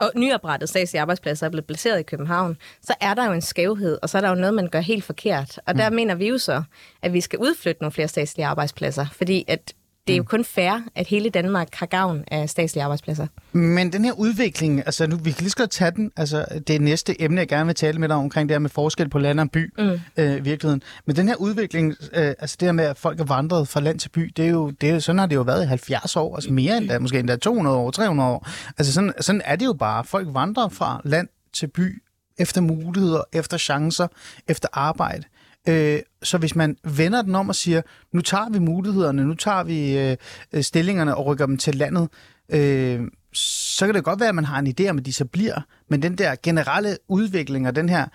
[0.00, 3.98] og nyoprettede statslige arbejdspladser er blevet placeret i København, så er der jo en skævhed,
[4.02, 5.60] og så er der jo noget, man gør helt forkert.
[5.66, 6.62] Og der mener vi jo så,
[7.02, 9.74] at vi skal udflytte nogle flere statslige arbejdspladser, fordi at
[10.10, 13.26] det er jo kun fair, at hele Danmark har gavn af statslige arbejdspladser.
[13.52, 16.76] Men den her udvikling, altså nu, vi kan lige så godt tage den, altså det
[16.76, 19.18] er næste emne, jeg gerne vil tale med dig omkring det her med forskel på
[19.18, 20.00] land og by, mm.
[20.16, 20.82] øh, virkeligheden.
[21.06, 23.98] Men den her udvikling, øh, altså det her med, at folk er vandret fra land
[23.98, 26.34] til by, det er jo, det er, sådan har det jo været i 70 år,
[26.34, 28.48] altså mere end da, måske endda 200 år, 300 år.
[28.78, 30.04] Altså sådan, sådan er det jo bare.
[30.04, 32.02] Folk vandrer fra land til by
[32.38, 34.06] efter muligheder, efter chancer,
[34.48, 35.22] efter arbejde.
[35.68, 39.64] Øh, så hvis man vender den om og siger, nu tager vi mulighederne, nu tager
[39.64, 40.16] vi øh,
[40.52, 42.08] øh, stillingerne og rykker dem til landet,
[42.48, 43.00] øh,
[43.32, 45.60] så kan det godt være, at man har en idé om, at de så bliver.
[45.88, 48.06] Men den der generelle udvikling og den her,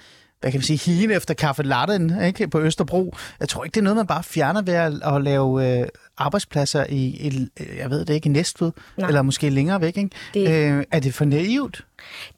[0.41, 3.79] hvad kan man sige, hine efter kaffe latten ikke, på Østerbro, jeg tror ikke, det
[3.79, 7.47] er noget, man bare fjerner ved at, at lave øh, arbejdspladser i, i,
[7.77, 9.07] jeg ved det ikke, i Næstved, Nej.
[9.07, 9.97] eller måske længere væk.
[9.97, 10.09] Ikke?
[10.33, 11.85] Det- Øh, er det for naivt?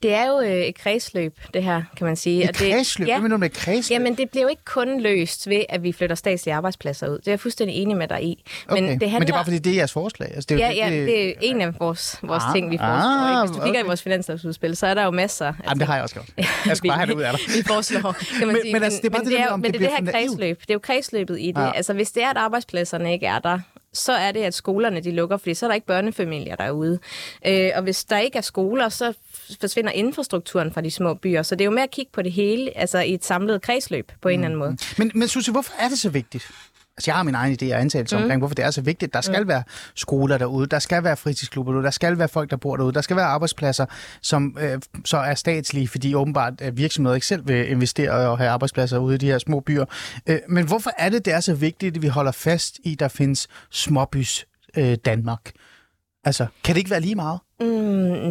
[0.03, 2.43] Det er jo øh, et kredsløb, det her, kan man sige.
[2.43, 3.07] Et Og det, kredsløb?
[3.07, 3.95] Ja, Hvad mener du med kredsløb?
[3.95, 7.17] Jamen, det bliver jo ikke kun løst ved, at vi flytter statslige arbejdspladser ud.
[7.17, 8.43] Det er jeg fuldstændig enig med dig i.
[8.67, 8.81] okay.
[8.81, 9.19] Men det handler...
[9.19, 10.31] Men det er bare fordi, det er jeres forslag.
[10.35, 12.71] Altså, det er jo Ja, det, ja, det er en af vores, vores Ah, ting,
[12.71, 13.23] vi foreslår.
[13.23, 13.39] ah, ikke?
[13.41, 13.85] Hvis du kigger okay.
[13.85, 15.47] i vores finanslovsudspil, så er der jo masser.
[15.47, 16.29] Altså, Jamen, det har jeg også gjort.
[16.67, 17.39] Jeg skal bare have det ud af dig.
[17.57, 18.73] Vi foreslår, kan man Men- sige.
[18.73, 20.61] men altså, det er bare det der jo- om men det det, det her kredsløb.
[20.61, 21.71] Det er jo kredsløbet i det.
[21.75, 23.59] Altså, hvis det er, at arbejdspladserne ikke er der,
[23.97, 26.99] så er det, at skolerne de lukker, fordi så er der ikke børnefamilier derude.
[27.47, 29.13] Øh, og hvis der ikke er skoler, så
[29.59, 31.41] forsvinder infrastrukturen fra de små byer.
[31.41, 34.11] Så det er jo med at kigge på det hele, altså i et samlet kredsløb
[34.21, 34.77] på en eller anden måde.
[34.97, 36.51] Men, men Susie, hvorfor er det så vigtigt?
[36.97, 38.21] Altså, jeg har min egen idé og antagelse mm.
[38.21, 39.13] omkring, hvorfor det er så vigtigt.
[39.13, 39.47] Der skal mm.
[39.47, 39.63] være
[39.95, 43.01] skoler derude, der skal være fritidsklubber derude, der skal være folk, der bor derude, der
[43.01, 43.85] skal være arbejdspladser,
[44.21, 48.49] som øh, så er statslige, fordi åbenbart at virksomheder ikke selv vil investere og have
[48.49, 49.85] arbejdspladser ude i de her små byer.
[50.27, 52.99] Øh, men hvorfor er det, det er så vigtigt, at vi holder fast i, at
[52.99, 54.45] der findes småbys
[54.77, 55.51] øh, Danmark?
[56.23, 57.39] Altså, kan det ikke være lige meget?
[57.59, 57.67] Mm,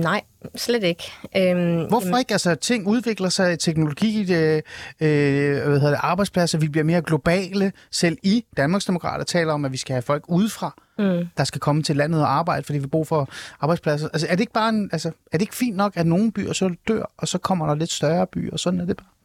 [0.00, 0.22] nej,
[0.56, 1.12] slet ikke.
[1.36, 2.18] Øhm, Hvorfor jamen...
[2.18, 2.34] ikke?
[2.34, 4.62] Altså, ting udvikler sig, teknologi, det,
[5.00, 7.72] øh, hvad hedder det, arbejdspladser, vi bliver mere globale.
[7.90, 11.26] Selv i Danmarksdemokrater taler om, at vi skal have folk udefra, mm.
[11.36, 13.28] der skal komme til landet og arbejde, fordi vi bruger for
[13.60, 14.08] arbejdspladser.
[14.08, 16.52] Altså, er det ikke bare en, altså, er det ikke fint nok, at nogle byer
[16.52, 19.15] så dør, og så kommer der lidt større byer, og sådan er det bare?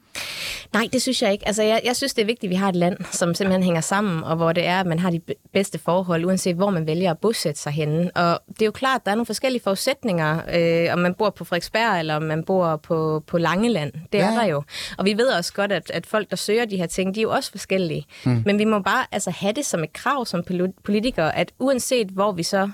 [0.73, 1.47] Nej, det synes jeg ikke.
[1.47, 3.81] Altså, jeg, jeg synes, det er vigtigt, at vi har et land, som simpelthen hænger
[3.81, 5.21] sammen, og hvor det er, at man har de
[5.53, 8.11] bedste forhold, uanset hvor man vælger at bosætte sig henne.
[8.15, 11.29] Og det er jo klart, at der er nogle forskellige forudsætninger, øh, om man bor
[11.29, 13.93] på Frederiksberg, eller om man bor på, på Langeland.
[14.11, 14.31] Det ja.
[14.31, 14.63] er der jo.
[14.97, 17.23] Og vi ved også godt, at, at folk, der søger de her ting, de er
[17.23, 18.05] jo også forskellige.
[18.25, 18.43] Mm.
[18.45, 20.43] Men vi må bare altså, have det som et krav som
[20.83, 22.69] politikere, at uanset hvor vi så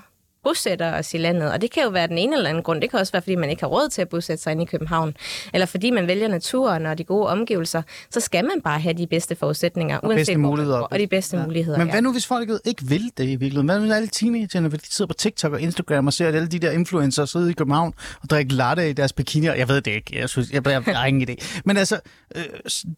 [0.48, 1.52] bosætter os i landet.
[1.52, 2.80] Og det kan jo være den ene eller anden grund.
[2.80, 4.66] Det kan også være, fordi man ikke har råd til at bosætte sig inde i
[4.66, 5.14] København.
[5.54, 7.82] Eller fordi man vælger naturen og de gode omgivelser.
[8.10, 9.98] Så skal man bare have de bedste forudsætninger.
[9.98, 10.78] Og bedste muligheder.
[10.78, 11.44] Og de bedste ja.
[11.44, 13.68] muligheder, Men hvad nu, hvis folk ikke vil det i virkeligheden?
[13.68, 16.58] Hvad med alle teenagerne, de sidder på TikTok og Instagram og ser, at alle de
[16.58, 19.54] der influencer sidder i København og drikker latte i deres bikinier?
[19.54, 20.18] Jeg ved det ikke.
[20.18, 21.60] Jeg, synes, jeg, jeg, jeg har ingen idé.
[21.64, 22.00] Men altså,
[22.36, 22.42] øh,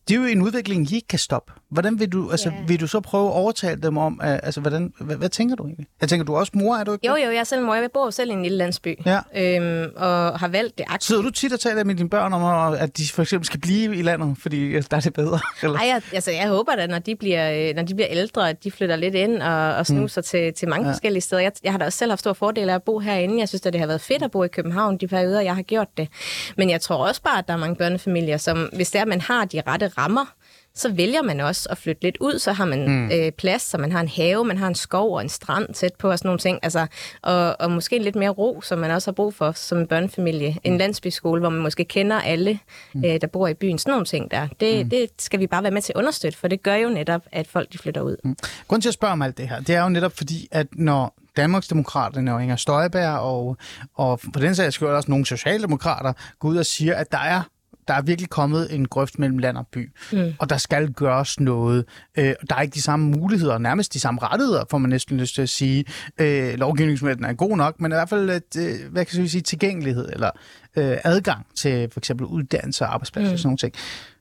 [0.08, 1.52] det er jo en udvikling, I ikke kan stoppe.
[1.70, 2.68] Hvordan vil du, altså, yeah.
[2.68, 5.86] vil du så prøve at overtale dem om, altså, hvordan, hvad, hvad, tænker du egentlig?
[6.00, 7.06] Jeg tænker, du er også mor, er du ikke?
[7.06, 7.74] Jo, jo, jeg er selv mor.
[7.74, 9.20] Jeg bor selv i en lille landsby, ja.
[9.36, 11.04] øhm, og har valgt det aktivt.
[11.04, 13.96] Sidder du tit og taler med dine børn om, at de for eksempel skal blive
[13.96, 15.40] i landet, fordi der er det bedre?
[15.62, 15.78] Eller?
[15.78, 18.64] Ej, jeg, altså, jeg håber da, når de, bliver, øh, når de bliver ældre, at
[18.64, 20.24] de flytter lidt ind og, og snuser mm.
[20.24, 20.92] til, til mange ja.
[20.92, 21.42] forskellige steder.
[21.42, 23.38] Jeg, jeg har da også selv haft stor fordel af at bo herinde.
[23.38, 25.62] Jeg synes, at det har været fedt at bo i København de perioder, jeg har
[25.62, 26.08] gjort det.
[26.56, 29.08] Men jeg tror også bare, at der er mange børnefamilier, som hvis det er, at
[29.08, 30.34] man har de rette rammer,
[30.74, 33.10] så vælger man også at flytte lidt ud, så har man mm.
[33.10, 35.94] øh, plads, så man har en have, man har en skov og en strand tæt
[35.94, 36.58] på og sådan nogle ting.
[36.62, 36.86] Altså,
[37.22, 40.56] og, og måske lidt mere ro, som man også har brug for som en børnefamilie.
[40.64, 40.78] En mm.
[40.78, 42.58] landsbyskole, hvor man måske kender alle,
[42.94, 43.04] mm.
[43.04, 43.78] øh, der bor i byen.
[43.78, 44.48] Sådan nogle ting der.
[44.60, 44.90] Det, mm.
[44.90, 47.46] det skal vi bare være med til at understøtte, for det gør jo netop, at
[47.46, 48.16] folk de flytter ud.
[48.24, 48.36] Mm.
[48.68, 51.14] Grunden til at spørge om alt det her, det er jo netop fordi, at når
[51.36, 53.56] Danmarksdemokraterne og Inger Støjberg og,
[53.94, 57.42] og for den sags skyld også nogle socialdemokrater går ud og siger, at der er
[57.90, 60.32] der er virkelig kommet en grøft mellem land og by, mm.
[60.38, 61.84] og der skal gøres noget.
[62.18, 65.34] Øh, der er ikke de samme muligheder, nærmest de samme rettigheder, får man næsten lyst
[65.34, 65.84] til at sige.
[66.18, 69.40] Øh, lovgivningsmæssigt er god nok, men i hvert fald et, øh, hvad kan jeg sige,
[69.40, 70.30] tilgængelighed eller
[70.76, 73.32] øh, adgang til for eksempel uddannelse og arbejdspladser mm.
[73.32, 73.60] og sådan noget.
[73.60, 73.74] ting.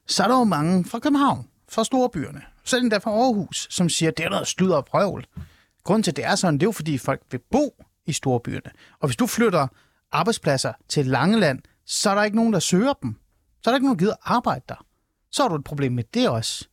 [0.08, 4.12] Så er der jo mange fra København, fra storbyerne, selv endda fra Aarhus, som siger,
[4.12, 5.26] at det er noget sludder og prøvel.
[5.84, 8.72] Grunden til, at det er sådan, det er jo fordi, folk vil bo i storbyerne.
[9.00, 9.68] Og hvis du flytter
[10.12, 13.16] arbejdspladser til Langeland, så er der ikke nogen, der søger dem.
[13.64, 14.86] Så er der ikke nogen, der gider arbejde der.
[15.32, 16.68] Så har du et problem med det også.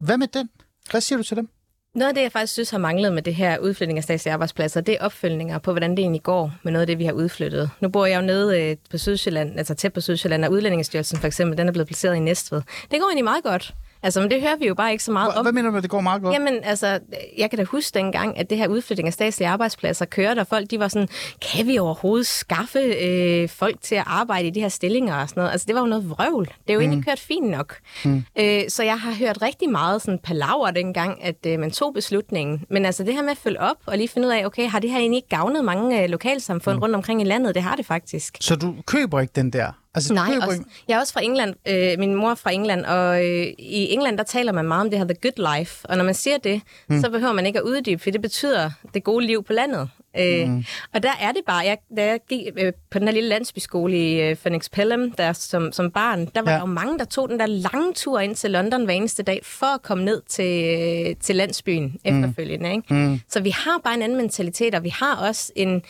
[0.00, 0.50] Hvad med den?
[0.90, 1.48] Hvad siger du til dem?
[1.94, 4.80] Noget af det, jeg faktisk synes har manglet med det her udflytning af statslige arbejdspladser,
[4.80, 7.70] det er opfølgninger på, hvordan det egentlig går med noget af det, vi har udflyttet.
[7.80, 11.26] Nu bor jeg jo nede øh, på Sydsjælland, altså tæt på Sydsjælland, og Udlændingsstyrelsen for
[11.26, 12.62] eksempel, den er blevet placeret i Næstved.
[12.90, 13.74] Det går egentlig meget godt.
[14.04, 15.44] Altså, men det hører vi jo bare ikke så meget om.
[15.44, 16.34] Hvad mener du, at det går meget godt?
[16.34, 16.98] Jamen, altså,
[17.38, 20.70] jeg kan da huske dengang, at det her udflytning af statslige arbejdspladser kørte, og folk
[20.70, 21.08] de var sådan,
[21.52, 25.40] kan vi overhovedet skaffe øh, folk til at arbejde i de her stillinger og sådan
[25.40, 25.52] noget?
[25.52, 26.44] Altså, det var jo noget vrøvl.
[26.46, 26.84] Det er jo mm.
[26.84, 27.76] egentlig kørt fint nok.
[28.04, 28.24] Mm.
[28.38, 32.64] Øh, så jeg har hørt rigtig meget sådan palaver dengang, at øh, man tog beslutningen.
[32.70, 34.78] Men altså, det her med at følge op og lige finde ud af, okay, har
[34.78, 36.82] det her egentlig ikke gavnet mange øh, lokalsamfund mm.
[36.82, 37.54] rundt omkring i landet?
[37.54, 38.36] Det har det faktisk.
[38.40, 41.54] Så du køber ikke den der Altså, Nej, også, jeg er også fra England.
[41.68, 44.90] Øh, min mor er fra England, og øh, i England der taler man meget om
[44.90, 45.86] det her the good life.
[45.88, 47.00] Og når man siger det, mm.
[47.00, 49.88] så behøver man ikke at uddybe, for det betyder det gode liv på landet.
[50.18, 50.64] Øh, mm.
[50.94, 53.96] Og der er det bare, jeg, da jeg gik øh, på den her lille landsbyskole
[53.96, 56.56] i øh, Phoenix Pelham, der som, som barn, der var ja.
[56.56, 59.40] der jo mange, der tog den der lange tur ind til London hver eneste dag,
[59.42, 61.98] for at komme ned til, øh, til landsbyen mm.
[62.04, 62.72] efterfølgende.
[62.72, 62.94] Ikke?
[62.94, 63.20] Mm.
[63.28, 65.82] Så vi har bare en anden mentalitet, og vi har også en,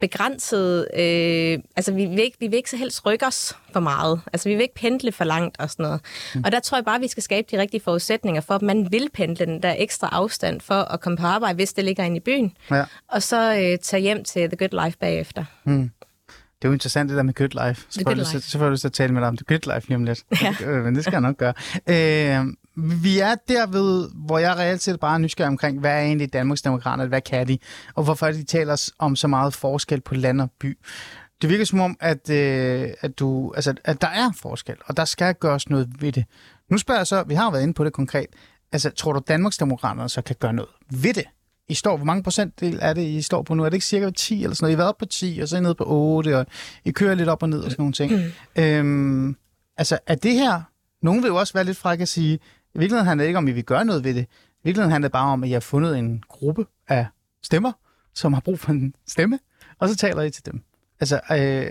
[0.00, 0.88] begrænset...
[0.98, 4.20] Øh, altså, vi vil, ikke, vi vil ikke så helst rykke os for meget.
[4.32, 6.00] Altså, vi vil ikke pendle for langt og sådan noget.
[6.34, 6.42] Mm.
[6.44, 9.08] Og der tror jeg bare, vi skal skabe de rigtige forudsætninger for, at man vil
[9.14, 12.20] pendle den der ekstra afstand for at komme på arbejde, hvis det ligger inde i
[12.20, 12.52] byen.
[12.70, 12.84] Ja.
[13.08, 15.44] Og så øh, tage hjem til The Good Life bagefter.
[15.64, 15.90] Mm.
[16.56, 17.86] Det er jo interessant, det der med good life.
[17.90, 19.88] Så får, du, så, så får du så tale med dig om det good life
[19.88, 20.24] lige om lidt.
[20.42, 20.54] Ja.
[20.66, 21.54] Men det skal jeg nok gøre.
[21.86, 22.46] Øh,
[22.76, 27.08] vi er derved, hvor jeg reelt set bare er nysgerrig omkring, hvad er egentlig Danmarksdemokraterne,
[27.08, 27.58] hvad kan de,
[27.94, 30.78] og hvorfor de taler om så meget forskel på land og by.
[31.42, 35.04] Det virker som om, at, øh, at, du, altså, at der er forskel, og der
[35.04, 36.24] skal gøres noget ved det.
[36.70, 38.26] Nu spørger jeg så, vi har været inde på det konkret,
[38.72, 41.24] altså tror du, Danmarksdemokraterne så kan gøre noget ved det?
[41.68, 43.64] I står, hvor mange procentdel er det, I står på nu?
[43.64, 44.72] Er det ikke cirka 10 eller sådan noget?
[44.72, 46.46] I har været på 10, og så er I nede på 8, og
[46.84, 48.12] I kører lidt op og ned og sådan nogle ting.
[48.12, 48.62] Mm.
[48.62, 49.36] Øhm,
[49.76, 50.62] altså, er det her...
[51.02, 52.38] Nogen vil jo også være lidt fræk at sige,
[52.76, 54.22] i virkeligheden handler det ikke om, at vi gør noget ved det.
[54.22, 57.06] I virkeligheden handler det bare om, at jeg har fundet en gruppe af
[57.42, 57.72] stemmer,
[58.14, 59.38] som har brug for en stemme,
[59.78, 60.62] og så taler I til dem.
[61.00, 61.70] Altså, øh, øh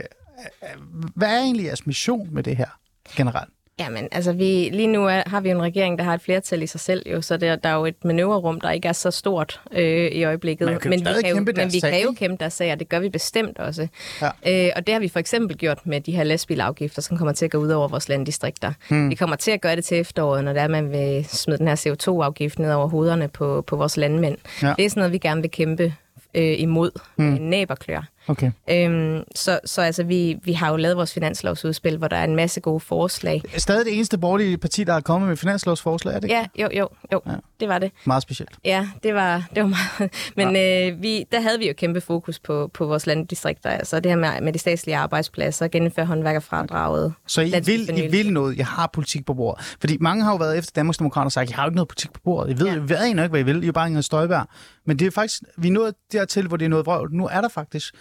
[1.16, 2.80] hvad er egentlig jeres mission med det her
[3.16, 3.54] generelt?
[3.80, 6.68] Jamen, altså vi, lige nu er, har vi en regering, der har et flertal i
[6.68, 9.62] sig selv, jo, så der, der er jo et manøvrerum, der ikke er så stort
[9.72, 10.68] øh, i øjeblikket.
[10.68, 13.00] Men, men vi, kan jo, men vi kan jo kæmpe deres sag, og det gør
[13.00, 13.88] vi bestemt også.
[14.22, 14.66] Ja.
[14.68, 17.46] Øh, og det har vi for eksempel gjort med de her lastbilafgifter, som kommer til
[17.46, 18.74] at gå ud over vores landdistrikter.
[18.90, 19.10] Hmm.
[19.10, 21.68] Vi kommer til at gøre det til efteråret, når der er, man vil smide den
[21.68, 24.38] her CO2-afgift ned over hovederne på, på vores landmænd.
[24.62, 24.74] Ja.
[24.78, 25.94] Det er sådan noget, vi gerne vil kæmpe
[26.36, 27.26] øh, imod hmm.
[27.26, 28.06] med næberklør.
[28.28, 28.52] Okay.
[28.70, 32.36] Øhm, så, så altså, vi, vi har jo lavet vores finanslovsudspil, hvor der er en
[32.36, 33.42] masse gode forslag.
[33.58, 36.90] Stadig det eneste borgerlige parti, der er kommet med finanslovsforslag, er det Ja, jo, jo,
[37.12, 37.22] jo.
[37.28, 37.36] Ja.
[37.60, 37.92] Det var det.
[38.06, 38.52] Meget specielt.
[38.66, 40.14] Ja, det var, det var meget.
[40.36, 40.90] Men ja.
[40.90, 43.70] øh, vi, der havde vi jo kæmpe fokus på, på vores landdistrikter.
[43.70, 47.14] Altså det her med, med de statslige arbejdspladser, gennemføre håndværkerfradraget.
[47.28, 49.76] Så I vil, I vil noget, jeg har politik på bordet.
[49.80, 52.14] Fordi mange har jo været efter Danmarksdemokraterne og sagt, jeg har jo ikke noget politik
[52.14, 52.52] på bordet.
[52.52, 52.74] I ved, ja.
[52.74, 53.64] jeg ved ikke, hvad I vil.
[53.64, 54.50] I er bare en støjbær.
[54.86, 57.14] Men det er faktisk, vi er nået dertil, hvor det er noget vrøvl.
[57.14, 57.96] Nu er der faktisk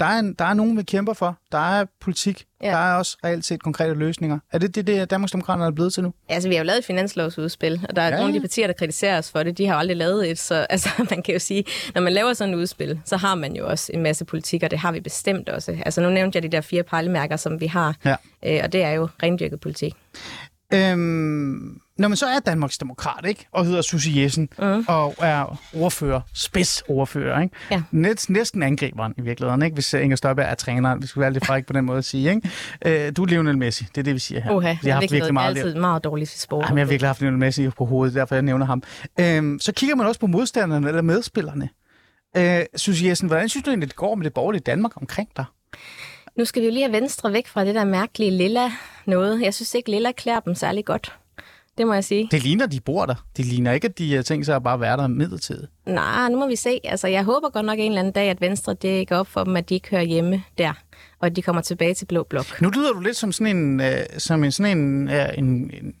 [0.00, 1.38] der er, en, der er nogen, vi kæmper for.
[1.52, 2.44] Der er politik.
[2.62, 2.70] Ja.
[2.70, 4.38] Der er også reelt set konkrete løsninger.
[4.52, 6.12] Er det det, det Danmarksdemokraterne er blevet til nu?
[6.28, 8.16] Altså, vi har jo lavet et finanslovsudspil, og der er ja.
[8.16, 9.58] nogle af de partier, der kritiserer os for det.
[9.58, 12.32] De har jo aldrig lavet et, så altså, man kan jo sige, når man laver
[12.32, 15.00] sådan et udspil, så har man jo også en masse politik, og det har vi
[15.00, 15.76] bestemt også.
[15.86, 18.16] Altså, nu nævnte jeg de der fire pejlemærker, som vi har, ja.
[18.46, 19.94] øh, og det er jo rendyrket politik.
[20.74, 23.46] Øhm, når man så er Danmarks Demokrat, ikke?
[23.52, 24.84] Og hedder Susie Jessen, mm.
[24.88, 27.54] og er ordfører, spidsordfører, ikke?
[27.70, 27.82] Ja.
[27.90, 29.74] Næsten, næsten angriberen i virkeligheden, ikke?
[29.74, 31.02] Hvis Inger Støjberg er træneren.
[31.02, 32.50] Vi skal være lidt fræk på den måde at sige, ikke?
[33.06, 34.52] Øh, du er Lionel Messi, det er det, vi siger her.
[34.52, 36.64] Uha, jeg har haft virkelig meget, altid meget dårligt sport.
[36.64, 38.82] Jamen, jeg har virkelig haft Lionel Messi på hovedet, derfor jeg nævner ham.
[39.20, 41.68] Øhm, så kigger man også på modstanderne eller medspillerne.
[42.36, 45.44] Øh, Susie Jessen, hvordan synes du egentlig, det går med det borgerlige Danmark omkring dig?
[46.40, 48.72] Nu skal vi jo lige have Venstre væk fra det der mærkelige lilla
[49.06, 49.42] noget.
[49.42, 51.18] Jeg synes ikke, lilla klæder dem særlig godt.
[51.78, 52.28] Det må jeg sige.
[52.30, 53.14] Det ligner, de bor der.
[53.36, 55.70] Det ligner ikke, at de har tænkt sig at bare være der midlertidigt.
[55.86, 56.80] Nej, nu må vi se.
[56.84, 59.44] Altså, jeg håber godt nok en eller anden dag, at Venstre det går op for
[59.44, 60.72] dem, at de ikke hører hjemme der,
[61.18, 62.60] og at de kommer tilbage til Blå Blok.
[62.60, 63.86] Nu lyder du lidt som sådan en, uh,
[64.18, 65.94] som en, sådan en, uh, en, en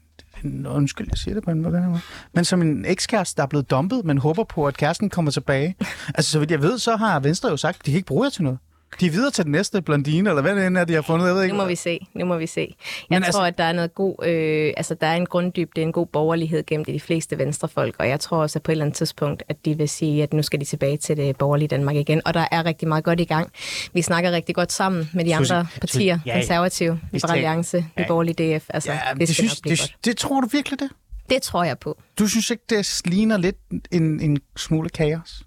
[0.44, 2.00] en, undskyld, jeg siger det på en måde,
[2.32, 5.76] men som en ekskæreste, der er blevet dumpet, men håber på, at kæresten kommer tilbage.
[6.14, 8.24] altså, så vidt jeg ved, så har Venstre jo sagt, at de kan ikke bruge
[8.24, 8.58] jer til noget.
[9.00, 11.26] De er videre til den næste blondine, eller hvad det er, de har fundet.
[11.26, 11.56] Jeg ved ikke.
[11.56, 11.98] Nu må vi se.
[12.14, 12.60] Nu må vi se.
[12.60, 12.66] Jeg
[13.10, 13.42] Men tror, altså...
[13.42, 16.84] at der er noget god, øh, altså der er en grunddybde, en god borgerlighed gennem
[16.84, 19.74] de fleste venstrefolk, og jeg tror også, at på et eller andet tidspunkt, at de
[19.76, 22.64] vil sige, at nu skal de tilbage til det borgerlige Danmark igen, og der er
[22.66, 23.52] rigtig meget godt i gang.
[23.92, 26.40] Vi snakker rigtig godt sammen med de Susie, andre partier, ja, ja.
[26.40, 28.06] konservative, Liberal Alliance, ja.
[28.08, 28.64] borgerlige DF.
[28.68, 29.96] Altså, ja, det, det, synes, det, godt.
[30.04, 30.90] det tror du virkelig det?
[31.30, 31.98] Det tror jeg på.
[32.18, 33.56] Du synes ikke, det ligner lidt
[33.92, 35.42] en, en smule kaos?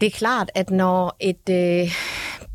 [0.00, 1.92] Det er klart, at når et øh,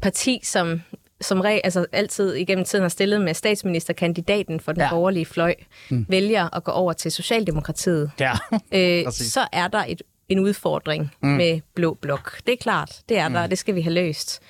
[0.01, 0.81] parti, som
[1.21, 4.89] som re, altså altid igennem tiden har stillet med statsministerkandidaten for den ja.
[4.89, 5.55] borgerlige fløj,
[5.89, 6.05] mm.
[6.09, 8.33] vælger at gå over til Socialdemokratiet, ja.
[9.05, 11.29] øh, så er der et, en udfordring mm.
[11.29, 12.37] med Blå Blok.
[12.45, 13.33] Det er klart, det er mm.
[13.33, 14.41] der, det skal vi have løst.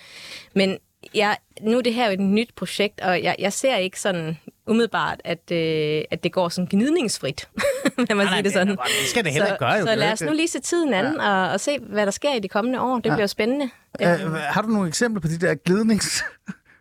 [0.55, 0.77] Men
[1.13, 4.37] jeg, nu er det her jo et nyt projekt, og jeg, jeg ser ikke sådan
[4.67, 7.49] umiddelbart, at, øh, at det går sådan gnidningsfrit,
[8.09, 8.77] Lad mig sige det sådan.
[8.77, 9.85] Det skal det heller ikke gøre, jo.
[9.85, 11.29] Så lad os nu lige se tiden an ja.
[11.29, 12.95] og, og se, hvad der sker i de kommende år.
[12.99, 13.15] Det ja.
[13.15, 13.69] bliver spændende.
[14.01, 16.23] Uh, har du nogle eksempler på de der glidnings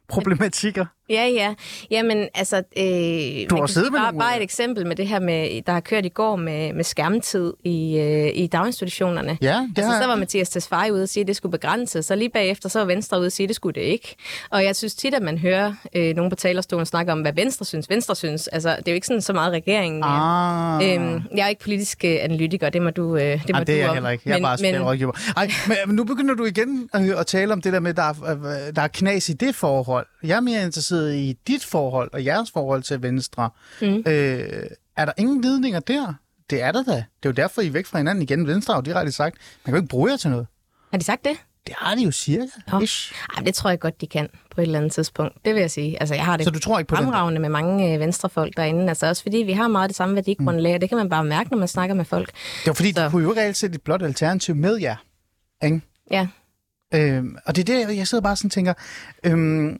[0.09, 0.87] problematikker.
[1.11, 1.55] Ja, ja.
[1.91, 2.57] Jamen, altså...
[2.57, 5.81] Øh, du har siddet med bare, bare et eksempel med det her, med, der har
[5.81, 9.39] kørt i går med, med skærmtid i, øh, i daginstitutionerne.
[9.43, 12.15] Ja, det altså, så var Mathias Tesfaye ude og sige, at det skulle begrænses, så
[12.15, 14.17] lige bagefter så var Venstre ude og sige, at det skulle det ikke.
[14.51, 17.65] Og jeg synes tit, at man hører øh, nogen på talerstolen snakke om, hvad Venstre
[17.65, 17.91] synes.
[17.91, 18.49] Venstre synes.
[18.49, 20.03] Altså, det er jo ikke sådan så meget regeringen.
[20.05, 20.95] Ah.
[20.95, 23.75] Øhm, jeg er ikke politisk øh, analytiker, det må du øh, det må ah, det
[23.75, 24.23] er du jeg heller ikke.
[24.27, 25.13] Jeg er men, bare spilrådgiver.
[25.37, 25.51] Ej,
[25.87, 28.83] men nu begynder du igen at tale om det der med, at der er, der
[28.83, 30.07] er knas i det forhold.
[30.23, 33.51] Jeg er mere interesseret i dit forhold og jeres forhold til Venstre.
[33.81, 33.87] Mm.
[34.07, 36.15] Øh, er der ingen vidninger der?
[36.51, 36.93] Det er der da.
[36.93, 38.47] Det er jo derfor, I er væk fra hinanden igen.
[38.47, 40.47] Venstre har jo direkte sagt, man kan jo ikke bruge jer til noget.
[40.91, 41.37] Har de sagt det?
[41.67, 42.47] Det har de jo cirka.
[42.73, 42.83] Oh.
[43.37, 45.35] Ej, det tror jeg godt, de kan på et eller andet tidspunkt.
[45.45, 46.01] Det vil jeg sige.
[46.01, 48.89] Altså, jeg har det Så du tror ikke på fremragende med mange øh, venstrefolk derinde.
[48.89, 50.81] Altså også fordi vi har meget det samme værdigrundlag, mm.
[50.81, 52.31] det kan man bare mærke, når man snakker med folk.
[52.31, 53.05] Det var fordi, Så...
[53.05, 54.97] de kunne jo reelt set et blot alternativ med jer.
[55.65, 55.81] Ikke?
[56.11, 56.29] Ja.
[56.95, 58.75] Øhm, og det er det, jeg sidder bare sådan og tænker,
[59.25, 59.79] øhm,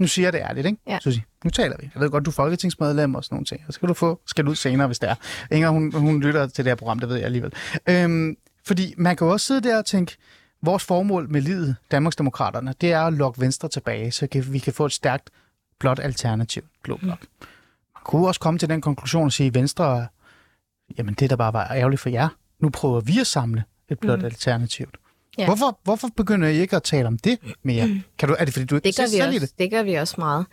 [0.00, 0.78] nu siger jeg det ærligt, ikke?
[0.86, 0.98] Ja.
[1.00, 1.90] Susie, nu taler vi.
[1.94, 3.60] Jeg ved godt, du er folketingsmedlem og sådan nogle ting.
[3.66, 5.14] Og så skal du få skal ud senere, hvis det er.
[5.50, 7.52] Inger, hun, hun lytter til det her program, det ved jeg alligevel.
[7.88, 10.16] Øhm, fordi man kan jo også sidde der og tænke,
[10.62, 14.72] vores formål med livet, Danmarksdemokraterne, det er at lokke Venstre tilbage, så kan, vi kan
[14.72, 15.30] få et stærkt
[15.78, 17.22] blot alternativ, blå blok.
[17.22, 17.46] Mm.
[17.94, 20.06] Man kunne også komme til den konklusion og sige, at Venstre,
[20.98, 22.28] jamen det der bare var ærgerligt for jer.
[22.58, 24.24] Nu prøver vi at samle et blot mm.
[24.24, 24.96] alternativt.
[25.38, 25.44] Ja.
[25.46, 27.88] Hvorfor, hvorfor begynder I ikke at tale om det mere?
[28.18, 29.58] Kan du, er det fordi, du ikke Det gør, vi også, det?
[29.58, 30.46] det gør vi også meget.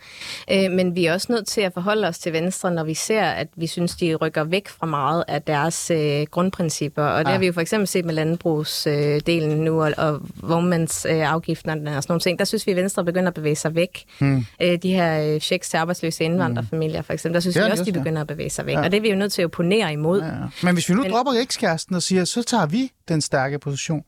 [0.50, 3.22] Øh, men vi er også nødt til at forholde os til Venstre, når vi ser,
[3.22, 7.02] at vi synes, de rykker væk fra meget af deres øh, grundprincipper.
[7.02, 7.32] Og det Ja.
[7.32, 12.12] har vi jo for eksempel set med landbrugsdelen øh, nu, og, og vognmandsafgifterne og sådan
[12.12, 12.38] nogle ting.
[12.38, 14.04] Der synes vi, at Venstre begynder at bevæge sig væk.
[14.18, 14.44] Hmm.
[14.62, 17.84] Øh, de her øh, checks til arbejdsløse indvandrerfamilier, for eksempel, der synes Det vi også,
[17.84, 17.98] de ja.
[17.98, 18.74] begynder at bevæge sig væk.
[18.74, 18.84] Ja.
[18.84, 20.20] Og det er vi jo nødt til at opponere imod.
[20.20, 20.32] Ja, ja.
[20.62, 24.02] Men hvis vi nu Men- dropper ekskæresten og siger, så tager vi den stærke position.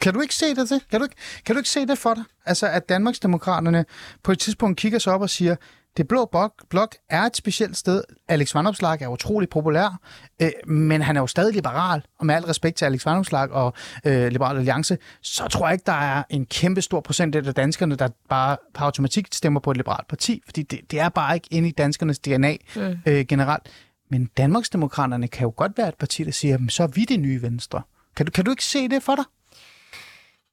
[0.00, 0.82] Kan du ikke se det til?
[0.90, 2.24] Kan du ikke, kan du ikke se det for dig?
[2.46, 3.84] Altså, at Danmarksdemokraterne
[4.22, 5.56] på et tidspunkt kigger sig op og siger,
[5.96, 8.02] det blå blok, er et specielt sted.
[8.28, 10.00] Alex Vanopslag er utrolig populær,
[10.42, 12.02] øh, men han er jo stadig liberal.
[12.18, 13.72] Og med al respekt til Alex Vanopslag og
[14.04, 17.96] øh, Liberal Alliance, så tror jeg ikke, der er en kæmpe stor procentdel af danskerne,
[17.96, 20.42] der bare på automatik stemmer på et liberalt parti.
[20.44, 22.96] Fordi det, det er bare ikke inde i danskernes DNA mm.
[23.06, 23.68] øh, generelt.
[24.10, 27.20] Men Danmarksdemokraterne kan jo godt være et parti, der siger, "Men så er vi det
[27.20, 27.82] nye venstre.
[28.16, 29.24] Kan du, kan du ikke se det for dig?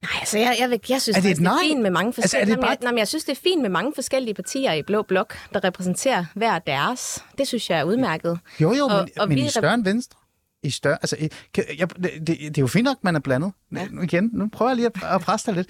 [0.03, 2.07] Nej, altså jeg, jeg, jeg synes Er det faktisk, et det er fint med mange
[2.07, 2.55] Altså, er forskellige...
[2.55, 4.81] det bare- jeg, nej, men jeg synes, det er fint med mange forskellige partier i
[4.83, 7.23] Blå Blok, der repræsenterer hver deres.
[7.37, 8.39] Det synes jeg er udmærket.
[8.61, 10.19] Jo, jo, Og- men, og men vi i større end venstre.
[10.63, 13.19] I større, altså, i, kan, jeg, det, det, det er jo fint nok, man er
[13.19, 13.51] blandet.
[13.75, 13.85] Ja.
[13.91, 15.67] Nu igen, nu prøver jeg lige at, at presse dig lidt.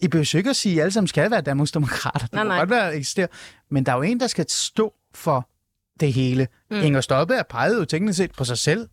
[0.00, 2.18] I behøver ikke at sige, at alle sammen skal være Danmarksdemokrater.
[2.26, 2.58] Det Nej, nej.
[2.58, 3.28] godt være, at eksistere.
[3.70, 5.48] Men der er jo en, der skal stå for
[6.00, 6.48] det hele.
[6.70, 6.76] Mm.
[6.76, 8.88] Inger Støjberg pegede jo teknisk set på sig selv,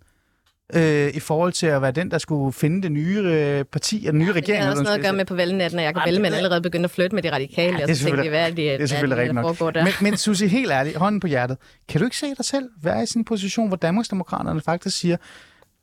[0.76, 4.13] øh, i forhold til at være den, der skulle finde det nye øh, parti og
[4.13, 4.63] den nye Det regering.
[4.63, 6.21] har eller også noget at gøre med på valgnetten, og jeg kan Ej, vælge, det
[6.21, 7.67] men allerede begynde at flytte med de radikale.
[7.67, 9.36] Ja, det er og så tænkte selvfølgelig- vi, hvad er det, det er selvfølgelig rigtigt
[9.36, 9.73] nok.
[9.76, 9.84] der?
[9.84, 11.58] Men, men Susie, helt ærligt, hånden på hjertet.
[11.89, 15.17] Kan du ikke se dig selv være i sådan en position, hvor Danmarksdemokraterne faktisk siger,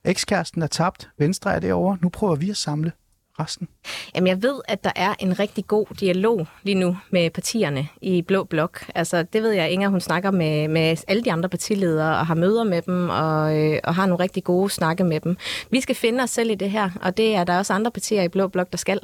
[0.05, 2.93] ekskæresten er tabt, Venstre er derovre, nu prøver vi at samle
[3.40, 3.68] resten?
[4.14, 8.22] Jamen, jeg ved, at der er en rigtig god dialog lige nu med partierne i
[8.22, 8.85] Blå Blok.
[8.94, 12.35] Altså, det ved jeg, Inger, hun snakker med, med alle de andre partiledere og har
[12.35, 15.37] møder med dem og, øh, og har nogle rigtig gode snakke med dem.
[15.70, 18.22] Vi skal finde os selv i det her, og det er der også andre partier
[18.22, 19.00] i Blå Blok, der skal.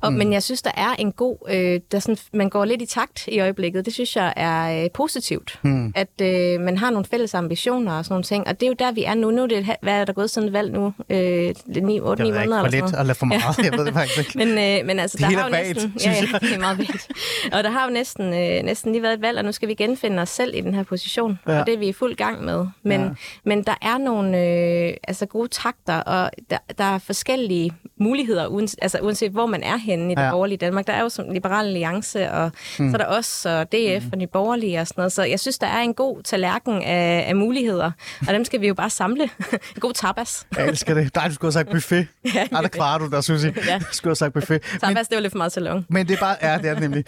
[0.00, 0.18] Og, mm.
[0.18, 1.36] Men jeg synes, der er en god...
[1.50, 3.84] Øh, der sådan, man går lidt i takt i øjeblikket.
[3.84, 5.58] Det synes jeg er øh, positivt.
[5.62, 5.92] Mm.
[5.96, 8.48] At øh, man har nogle fælles ambitioner og sådan nogle ting.
[8.48, 9.30] Og det er jo der, vi er nu.
[9.30, 10.92] Nu er det, hvad er der gået siden et valg nu?
[11.10, 13.16] Øh, 9, 8, 9 Det måneder ikke, eller for sådan lidt noget.
[13.16, 14.38] for meget, jeg ved det faktisk ikke.
[14.38, 16.58] Men, øh, men altså, Det der har jo vagt, næsten, ja, synes ja, det er
[16.58, 17.08] meget vagt.
[17.52, 19.74] Og der har jo næsten, øh, næsten lige været et valg, og nu skal vi
[19.74, 21.38] genfinde os selv i den her position.
[21.48, 21.60] Ja.
[21.60, 22.66] Og det er vi i fuld gang med.
[22.82, 23.08] Men, Ja.
[23.44, 28.78] men der er nogle øh, altså gode takter, og der, der er forskellige muligheder, uanset,
[28.82, 30.30] altså, uanset hvor man er henne i det Ja.
[30.30, 30.86] borgerlige Danmark.
[30.86, 32.90] Der er jo som Liberal Alliance, og mm.
[32.90, 34.10] så er der os og DF mm.
[34.12, 35.12] og de borgerlige og sådan noget.
[35.12, 37.90] Så jeg synes, der er en god tallerken af, af muligheder,
[38.28, 39.22] og dem skal vi jo bare samle.
[39.74, 40.46] en god tapas.
[40.56, 41.14] Jeg elsker det.
[41.14, 42.06] Nej, du skulle have sagt buffet.
[42.34, 43.54] Ja, er der der, Susie?
[43.66, 43.80] Ja.
[43.92, 44.62] Skulle have sagt buffet.
[44.72, 45.86] Men, Tapas, det var lidt for meget salon.
[45.88, 47.04] men det er bare, ja, det er det nemlig.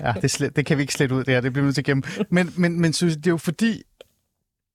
[0.00, 1.40] Ja, det, slet, det kan vi ikke slet ud, det her.
[1.40, 2.02] Det bliver nødt til at gemme.
[2.30, 3.82] Men, men, men Susie, det er jo fordi,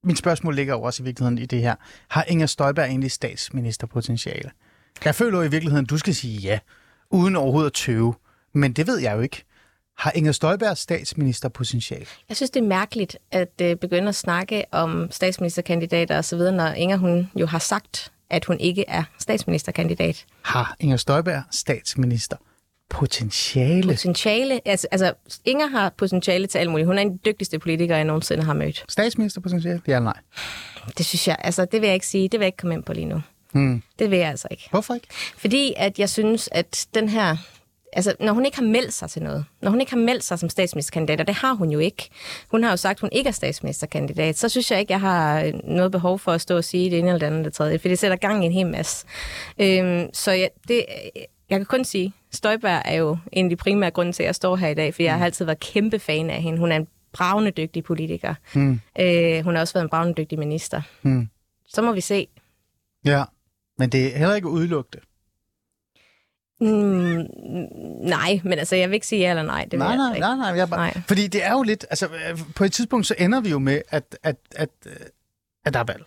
[0.03, 1.75] mit spørgsmål ligger jo også i virkeligheden i det her.
[2.09, 4.51] Har Inger Støjberg egentlig statsministerpotentiale?
[5.05, 6.59] Jeg føler jo i virkeligheden, du skal sige ja,
[7.09, 8.13] uden overhovedet at tøve.
[8.53, 9.43] Men det ved jeg jo ikke.
[9.97, 12.05] Har Inger Støjberg statsministerpotentiale?
[12.29, 16.97] Jeg synes, det er mærkeligt at øh, begynde at snakke om statsministerkandidater osv., når Inger
[16.97, 20.25] hun jo har sagt, at hun ikke er statsministerkandidat.
[20.41, 22.37] Har Inger Støjberg statsminister
[22.89, 23.87] potentiale?
[23.87, 25.13] Potentiale, altså, altså
[25.45, 26.87] Inger har potentiale til alt muligt.
[26.87, 28.85] Hun er en dygtigste politikere, jeg nogensinde har mødt.
[28.89, 29.81] Statsministerpotentiale?
[29.87, 30.17] Ja eller nej?
[30.97, 32.83] Det synes jeg, altså det vil jeg ikke sige, det vil jeg ikke komme ind
[32.83, 33.21] på lige nu.
[33.51, 33.83] Hmm.
[33.99, 34.67] Det vil jeg altså ikke.
[34.71, 35.07] Hvorfor ikke?
[35.37, 37.37] Fordi at jeg synes, at den her...
[37.93, 40.39] Altså, når hun ikke har meldt sig til noget, når hun ikke har meldt sig
[40.39, 42.09] som statsministerkandidat, og det har hun jo ikke.
[42.51, 44.37] Hun har jo sagt, at hun ikke er statsministerkandidat.
[44.37, 47.07] Så synes jeg ikke, jeg har noget behov for at stå og sige det ene
[47.07, 49.05] eller det andet eller det tredje, for det sætter gang i en hel masse.
[49.59, 50.85] Øhm, så jeg, det,
[51.49, 54.35] jeg kan kun sige, Støjberg er jo en af de primære grunde til, at jeg
[54.35, 56.59] står her i dag, for jeg har altid været kæmpe fan af hende.
[56.59, 58.35] Hun er en bravende dygtig politiker.
[58.53, 58.81] Hmm.
[58.99, 60.81] Øh, hun har også været en bravende dygtig minister.
[61.01, 61.29] Hmm.
[61.69, 62.27] Så må vi se.
[63.05, 63.23] Ja,
[63.77, 65.01] men det er heller ikke udelukket.
[66.61, 67.25] Mm,
[68.07, 69.63] nej, men altså, jeg vil ikke sige ja eller nej.
[69.63, 71.01] Det vil Nej, nej, altså nej, nej, er bare, Nej.
[71.07, 72.07] Fordi det er jo lidt, altså
[72.55, 74.93] på et tidspunkt så ender vi jo med, at, at, at, øh,
[75.65, 76.03] at der er valg.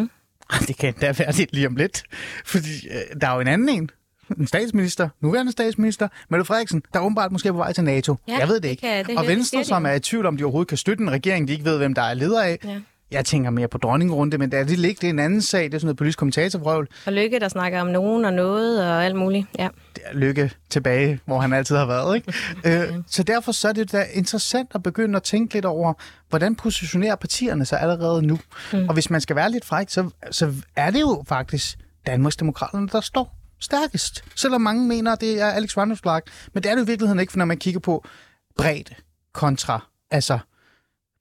[0.00, 0.10] Mm.
[0.68, 2.02] Det kan da være lidt lige om lidt,
[2.44, 3.90] fordi øh, der er jo en anden en,
[4.38, 8.16] en statsminister, nuværende statsminister, Mette Frederiksen, der er åbenbart måske på vej til NATO.
[8.28, 8.80] Ja, jeg ved det det ikke.
[8.80, 11.10] kan- det og Venstre, det som er i tvivl om, de overhovedet kan støtte en
[11.10, 12.58] regering, de ikke ved, hvem der er leder af.
[12.64, 12.80] Ja.
[13.10, 15.00] Jeg tænker mere på dronningrunde, men det er det ikke.
[15.00, 15.64] Det er en anden sag.
[15.64, 16.88] Det er sådan noget politisk kommentatorvrøvl.
[17.06, 19.46] Og Lykke, der snakker om nogen og noget og alt muligt.
[19.58, 19.68] Ja.
[20.12, 22.16] Lykke tilbage, hvor han altid har været.
[22.16, 22.32] Ikke?
[22.66, 25.92] øh, så derfor så er det da interessant at begynde at tænke lidt over,
[26.28, 28.38] hvordan positionerer partierne sig allerede nu.
[28.72, 28.88] Mm.
[28.88, 33.00] Og hvis man skal være lidt fræk, så, så er det jo faktisk Danmarksdemokraterne, der
[33.00, 34.24] står stærkest.
[34.34, 36.26] Selvom mange mener, at det er Alex Vanopslagh.
[36.52, 38.04] Men det er det i virkeligheden ikke, for når man kigger på
[38.56, 38.94] bredde
[39.32, 40.38] kontra altså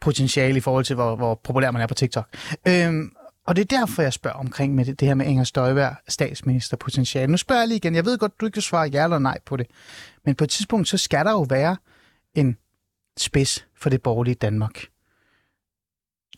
[0.05, 2.27] potentiale i forhold til, hvor, hvor populær man er på TikTok.
[2.67, 3.11] Øhm,
[3.47, 7.31] Og det er derfor, jeg spørger omkring med det, det her med Inger Støjberg, statsministerpotentiale.
[7.31, 7.95] Nu spørger jeg lige igen.
[7.95, 9.67] Jeg ved godt, du ikke kan svare ja eller nej på det.
[10.25, 11.77] Men på et tidspunkt, så skal der jo være
[12.35, 12.57] en
[13.17, 14.85] spids for det borgerlige Danmark.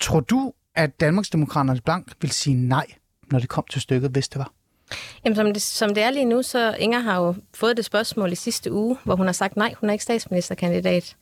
[0.02, 2.86] Tror du, at Danmarksdemokraterne blank vil sige nej,
[3.32, 4.52] når det kom til stykket, hvis det var?
[5.26, 8.32] Jamen, som det, som det er lige nu, så Inger har jo fået det spørgsmål
[8.32, 11.16] i sidste uge, hvor hun har sagt nej, hun er ikke statsministerkandidat.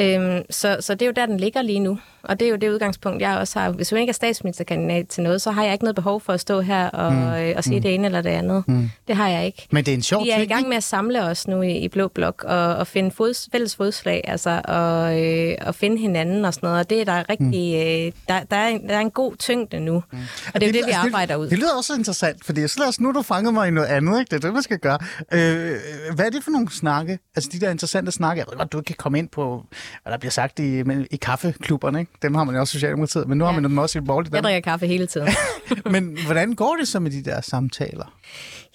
[0.00, 1.98] Øhm, så, så det er jo der, den ligger lige nu.
[2.22, 3.70] Og det er jo det udgangspunkt, jeg også har.
[3.70, 6.40] Hvis hun ikke er statsministerkandidat til noget, så har jeg ikke noget behov for at
[6.40, 7.32] stå her og, mm.
[7.32, 7.82] øh, og sige mm.
[7.82, 8.64] det ene eller det andet.
[8.68, 8.90] Mm.
[9.08, 9.68] Det har jeg ikke.
[9.70, 11.62] Men det er en sjov Vi er ting, i gang med at samle os nu
[11.62, 15.98] i, i Blå Blok og, og finde fods, fælles fodslag, altså og, øh, og finde
[15.98, 16.80] hinanden og sådan noget.
[16.80, 17.74] Og det er der rigtig...
[17.74, 20.02] Øh, der, der, er en, der er en god tyngde nu.
[20.12, 20.18] Mm.
[20.54, 21.42] Og det er jo det, vi arbejder ud.
[21.42, 23.86] Det, det lyder også interessant, fordi så lad os, nu du fanget mig i noget
[23.86, 24.30] andet, ikke?
[24.30, 24.98] Det er det, man skal gøre.
[25.32, 25.76] Øh,
[26.14, 27.18] hvad er det for nogle snakke?
[27.36, 29.64] Altså de der interessante snakke, jeg ved godt, du ikke kan komme ind på,
[30.02, 32.09] hvad der bliver sagt i, i kaffeklubberne, ikke?
[32.22, 33.50] Dem har man jo også i Socialdemokratiet, men nu ja.
[33.50, 35.28] har man dem også i borgerligt Jeg drikker kaffe hele tiden.
[35.94, 38.14] Men hvordan går det så med de der samtaler?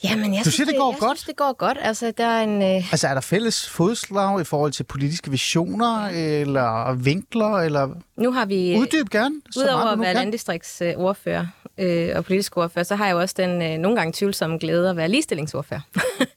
[0.03, 1.17] Jamen, jeg Du synes, siger, det går jeg godt?
[1.17, 1.77] Synes, det går godt.
[1.81, 2.61] Altså, der er en...
[2.61, 8.31] Øh, Altså er der fælles fodslag i forhold til politiske visioner, eller vinkler, eller nu
[8.31, 8.77] har vi...
[8.79, 9.35] uddyb gerne?
[9.57, 11.45] Udover at være landdistriktsordfører
[11.77, 14.89] øh, og politisk ordfører, så har jeg jo også den øh, nogle gange tvivlsomme glæde
[14.89, 15.81] at være ligestillingsordfører.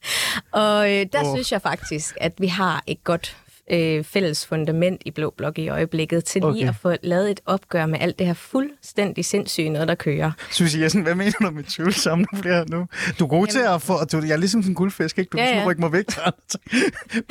[0.51, 1.35] og øh, der oh.
[1.35, 3.37] synes jeg faktisk, at vi har et godt
[3.69, 6.67] øh, fælles fundament i Blå Blok i øjeblikket til lige Okay.
[6.69, 10.31] at få lavet et opgør med alt det her fuldstændig sindssyge noget, der kører.
[10.51, 12.85] Susie Jessen, hvad mener du med tvivlsomme nu bliver nu?
[13.19, 14.05] Du er god til at få...
[14.05, 15.29] Du, jeg er ligesom sådan en guldfisk, ikke?
[15.29, 15.61] Du kan Ja, ja, ja.
[15.63, 15.69] ja.
[15.69, 16.05] rykke mig væk.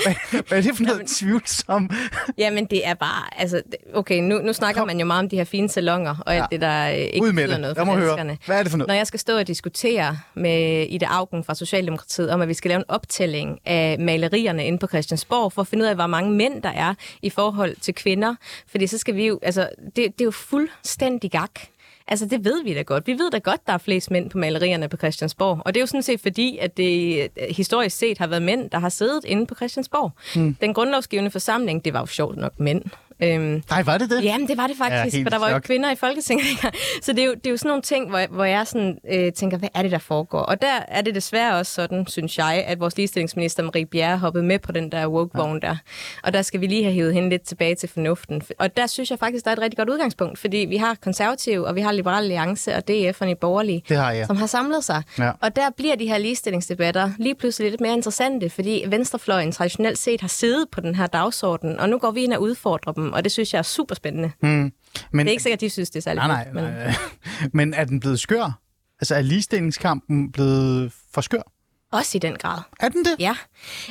[0.02, 1.90] hvad, hvad er det for noget tvivlsom?
[2.38, 3.40] Jamen, det er bare...
[3.40, 3.62] Altså,
[3.94, 4.86] okay, nu, nu snakker Kom.
[4.86, 6.46] man jo meget om de her fine salonger, og alt Ja.
[6.50, 7.60] det, der øh, ikke Ud med det.
[7.60, 8.36] noget Jeg for må høre.
[8.46, 8.88] Hvad er det for noget?
[8.88, 12.68] Når jeg skal stå og diskutere med Ida Augen fra Socialdemokratiet om, at vi skal
[12.68, 16.27] lave en optælling af malerierne inde på Christiansborg, for at finde ud af, hvor mange
[16.30, 18.34] mænd der er i forhold til kvinder.
[18.66, 19.38] Fordi så skal vi jo...
[19.42, 21.60] Altså, det, det er jo fuldstændig gak.
[22.08, 23.06] Altså, det ved vi da godt.
[23.06, 25.62] Vi ved da godt, der er flest mænd på malerierne på Christiansborg.
[25.64, 28.70] Og det er jo sådan set fordi, at det øh, historisk set har været mænd,
[28.70, 30.12] der har siddet inde på Christiansborg.
[30.34, 30.54] Hmm.
[30.54, 32.84] Den grundlovsgivende forsamling, det var jo sjovt nok mænd.
[33.22, 34.24] Øhm, Nej, var det det?
[34.24, 36.46] Jamen, det var det Ja, faktisk, helt for der var jo kvinder i Folketinget.
[37.02, 39.32] Så det er, jo, det er jo sådan nogle ting, hvor, hvor jeg sådan, øh,
[39.32, 40.38] tænker, hvad er det, der foregår?
[40.38, 44.44] Og der er det desværre også sådan, synes jeg, at vores ligestillingsminister Marie Bjerre hoppede
[44.44, 45.76] med på den der woke-vogn der.
[46.22, 48.42] Og der skal vi lige have hivet hende lidt tilbage til fornuften.
[48.58, 51.66] Og der synes jeg faktisk, der er et rigtig godt udgangspunkt, fordi vi har konservative,
[51.66, 54.26] og vi har Liberal Alliance og DF og i borgerlige, Det har jeg.
[54.26, 55.02] som har samlet sig.
[55.18, 55.30] Ja.
[55.40, 60.20] Og der bliver de her ligestillingsdebatter lige pludselig lidt mere interessante, fordi venstrefløjen traditionelt set
[60.20, 63.24] har siddet på den her dagsorden, og nu går vi ind og udfordrer dem, og
[63.24, 64.32] det synes jeg er super spændende.
[64.42, 64.48] Mm.
[64.48, 64.72] Men,
[65.12, 66.94] Det er ikke sikkert, at de synes, det er særlig nej, nej, fedt, men nej.
[67.52, 68.60] Men er den blevet skør?
[69.00, 71.52] Altså er ligestillingskampen blevet for skør?
[71.92, 72.58] Også i den grad.
[72.80, 73.16] Er den det?
[73.18, 73.36] Ja,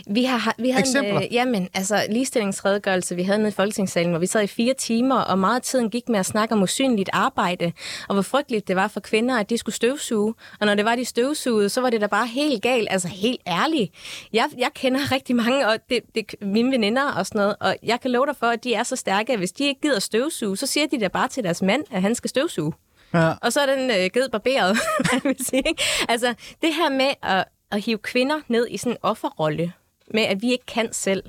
[0.07, 1.17] vi har vi havde Eksempler?
[1.17, 4.73] En, øh, jamen, altså ligestillingsredegørelse, vi havde nede i Folketingssalen, hvor vi sad i fire
[4.73, 7.71] timer, og meget af tiden gik med at snakke om usynligt arbejde,
[8.07, 10.33] og hvor frygteligt det var for kvinder, at de skulle støvsuge.
[10.59, 13.41] Og når det var, de støvsugede, så var det da bare helt galt, altså helt
[13.47, 13.93] ærligt.
[14.33, 18.01] Jeg, jeg kender rigtig mange, og det, det mine veninder og sådan noget, og jeg
[18.01, 20.57] kan love dig for, at de er så stærke, at hvis de ikke gider støvsuge,
[20.57, 22.73] så siger de da bare til deres mand, at han skal støvsuge.
[23.13, 23.33] Ja.
[23.41, 24.77] Og så er den øh, givet barberet,
[25.11, 25.63] man vil sige.
[25.67, 25.83] Ikke?
[26.09, 29.73] Altså, det her med at, at hive kvinder ned i sådan en offerrolle,
[30.13, 31.23] med at vi ikke kan selv,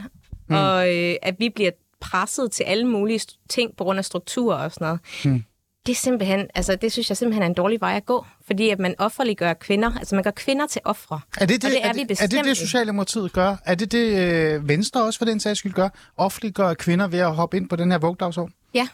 [0.49, 0.55] mm.
[0.55, 1.71] og øh, at vi bliver
[2.01, 5.01] presset til alle mulige ting på grund af strukturer og sådan noget.
[5.25, 5.45] Mm.
[5.87, 8.69] Det er simpelthen, altså det synes jeg simpelthen er en dårlig vej at gå, fordi
[8.71, 11.21] at man offerliggør kvinder, altså man gør kvinder til ofre.
[11.41, 12.57] Er det det, og det er, er, det, er det, det.
[12.57, 13.57] Socialdemokratiet gør?
[13.65, 15.89] Er det det, øh, Venstre også for den sags skyld gør?
[16.17, 18.55] Offentliggør kvinder ved at hoppe ind på den her vugdagsorden?
[18.75, 18.89] Ja.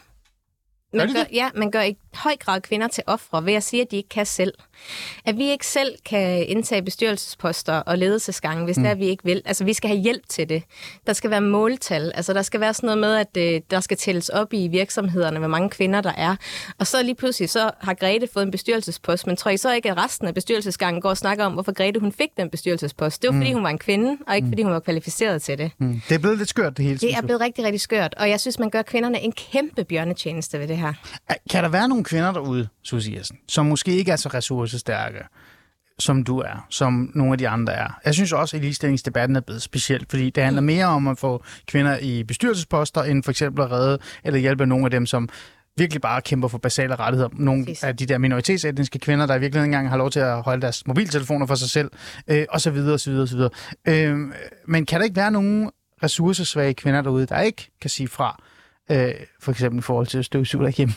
[0.97, 1.27] Man gør, det?
[1.33, 4.09] ja, man gør i høj grad kvinder til ofre ved at sige, at de ikke
[4.09, 4.53] kan selv.
[5.25, 8.83] At vi ikke selv kan indtage bestyrelsesposter og ledelsesgange, hvis mm.
[8.83, 9.41] det er, vi ikke vil.
[9.45, 10.63] Altså, vi skal have hjælp til det.
[11.07, 12.11] Der skal være måltal.
[12.15, 15.39] Altså, der skal være sådan noget med, at øh, der skal tælles op i virksomhederne,
[15.39, 16.35] hvor mange kvinder der er.
[16.79, 19.91] Og så lige pludselig, så har Grete fået en bestyrelsespost, men tror I så ikke,
[19.91, 23.21] at resten af bestyrelsesgangen går og snakker om, hvorfor Grete hun fik den bestyrelsespost?
[23.21, 25.71] Det var, fordi hun var en kvinde, og ikke fordi hun var kvalificeret til det.
[25.77, 26.01] Mm.
[26.09, 26.97] Det er blevet lidt skørt, det hele.
[26.97, 30.59] Det er blevet rigtig, rigtig skørt, og jeg synes, man gør kvinderne en kæmpe bjørnetjeneste
[30.59, 30.84] ved det her.
[31.49, 35.19] Kan der være nogle kvinder derude, Susie Jessen, som måske ikke er så ressourcestærke,
[35.99, 37.99] som du er, som nogle af de andre er?
[38.05, 41.43] Jeg synes også, at ligestillingsdebatten er blevet speciel, fordi det handler mere om at få
[41.67, 45.29] kvinder i bestyrelsesposter, end for eksempel at redde eller hjælpe nogle af dem, som
[45.77, 47.29] virkelig bare kæmper for basale rettigheder.
[47.33, 47.83] Nogle Præcis.
[47.83, 50.87] af de der minoritetsetniske kvinder, der virkelig ikke engang har lov til at holde deres
[50.87, 51.91] mobiltelefoner for sig selv,
[52.27, 53.51] øh, og så videre, og så videre, og så videre.
[53.87, 54.17] Øh,
[54.67, 55.71] men kan der ikke være nogen
[56.03, 58.41] ressourcesvage kvinder derude, der ikke kan sige fra,
[58.91, 60.93] øh, for eksempel i forhold til at støvsuge derhjemme?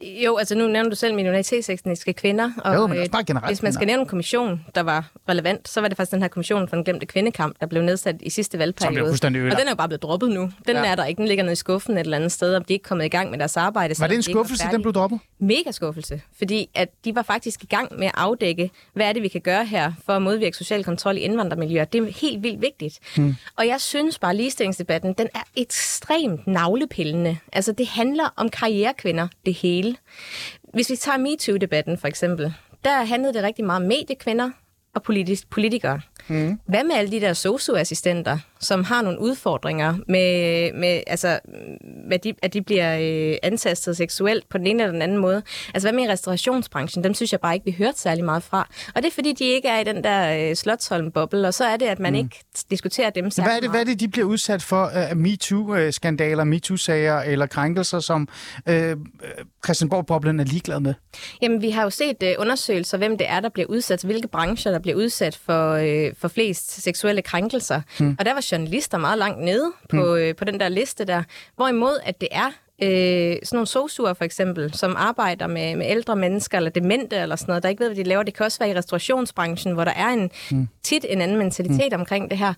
[0.00, 2.50] Jo, altså nu nævner du selv minoritetsetniske kvinder.
[2.64, 5.10] Og, Jo, men også øh, bare generelt Hvis man skal nævne en kommission, der var
[5.28, 8.16] relevant, så var det faktisk den her kommission for den glemte kvindekamp, der blev nedsat
[8.20, 9.10] i sidste valgperiode.
[9.10, 9.32] og den
[9.66, 10.50] er jo bare blevet droppet nu.
[10.66, 10.84] Den Ja.
[10.86, 11.18] er der ikke.
[11.18, 13.08] Den ligger nede i skuffen et eller andet sted, om de ikke er kommet i
[13.08, 13.94] gang med deres arbejde.
[13.98, 15.20] Var det en de skuffelse, den blev droppet?
[15.38, 19.22] Mega skuffelse, fordi at de var faktisk i gang med at afdække, hvad er det,
[19.22, 21.84] vi kan gøre her for at modvirke social kontrol i indvandrermiljøer.
[21.84, 22.98] Det er helt vildt vigtigt.
[23.16, 23.34] Hmm.
[23.56, 27.36] Og jeg synes bare, at ligestillingsdebatten, den er ekstremt navlepillende.
[27.52, 29.85] Altså, det handler om karrierekvinder, det hele.
[30.74, 34.50] Hvis vi tager MeToo-debatten for eksempel, der handlede det rigtig meget om mediekvinder
[34.94, 36.00] og politisk, politikere.
[36.28, 36.58] Mm.
[36.66, 41.38] Hvad med alle de der socioassistenter, som har nogle udfordringer med, med altså,
[42.08, 45.42] med de, at de bliver øh, antastet seksuelt på den ene eller den anden måde?
[45.74, 47.04] Altså hvad med restaurationsbranchen?
[47.04, 48.68] Dem synes jeg bare ikke, vi hørte særlig meget fra.
[48.94, 51.76] Og det er fordi, de ikke er i den der øh, Slotsholm-boble, og så er
[51.76, 52.18] det, at man mm.
[52.18, 55.16] ikke diskuterer dem særlig Hvad er, det, hvad er det, de bliver udsat for af
[55.16, 58.28] MeToo-skandaler, MeToo-sager eller krænkelser, som
[58.68, 58.96] øh, øh,
[59.64, 60.94] Christianborg-boblen er ligeglad med?
[61.42, 64.72] Jamen, vi har jo set uh, undersøgelser, hvem det er, der bliver udsat, hvilke brancher,
[64.72, 67.80] der bliver udsat for, øh, for flest seksuelle krænkelser.
[67.98, 68.16] Hmm.
[68.18, 70.16] Og der var journalister meget langt nede på, hmm.
[70.16, 71.22] øh, på den der liste der.
[71.56, 72.50] Hvorimod, at det er
[72.82, 77.36] øh, sådan nogle sosuer for eksempel, som arbejder med, med ældre mennesker eller demente eller
[77.36, 78.22] sådan noget, der ikke ved, hvad de laver.
[78.22, 80.68] Det kan også være i restaurationsbranchen, hvor der er en mm.
[80.82, 82.00] tit en anden mentalitet mm.
[82.00, 82.54] omkring det her.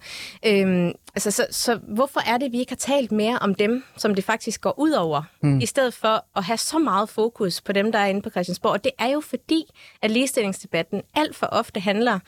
[0.46, 4.14] Øhm, altså, så, så hvorfor er det, vi ikke har talt mere om dem, som
[4.14, 5.60] det faktisk går ud over, mm.
[5.60, 8.72] i stedet for at have så meget fokus på dem, der er inde på Christiansborg?
[8.72, 9.64] Og det er jo fordi,
[10.02, 12.18] at ligestillingsdebatten alt for ofte handler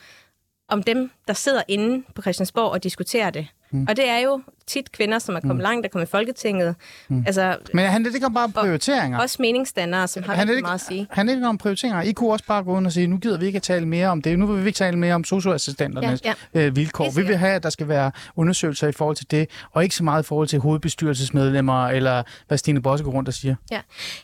[0.71, 3.47] om dem, der sidder inde på Christiansborg og diskuterer det.
[3.71, 3.85] Mm.
[3.89, 4.41] Og det er jo
[4.73, 5.61] tit kvinder, som er kommet mm.
[5.61, 6.75] langt, der kommer i Folketinget.
[7.09, 7.23] Mm.
[7.27, 9.19] Altså, Men handler det ikke om bare om prioriteringer?
[9.19, 10.99] også meningsdannere, som har handler det meget at sige.
[10.99, 12.01] ikke, handler det ikke om prioriteringer?
[12.01, 14.07] I kunne også bare gå ind og sige, nu gider vi ikke at tale mere
[14.07, 14.39] om det.
[14.39, 17.11] Nu vil vi ikke tale mere om socioassistenternes Ja, øh, vilkår.
[17.15, 20.03] Vi vil have, at der skal være undersøgelser i forhold til det, og ikke så
[20.03, 23.55] meget i forhold til hovedbestyrelsesmedlemmer, eller hvad Stine Bosse går rundt og siger.
[23.71, 23.79] Ja,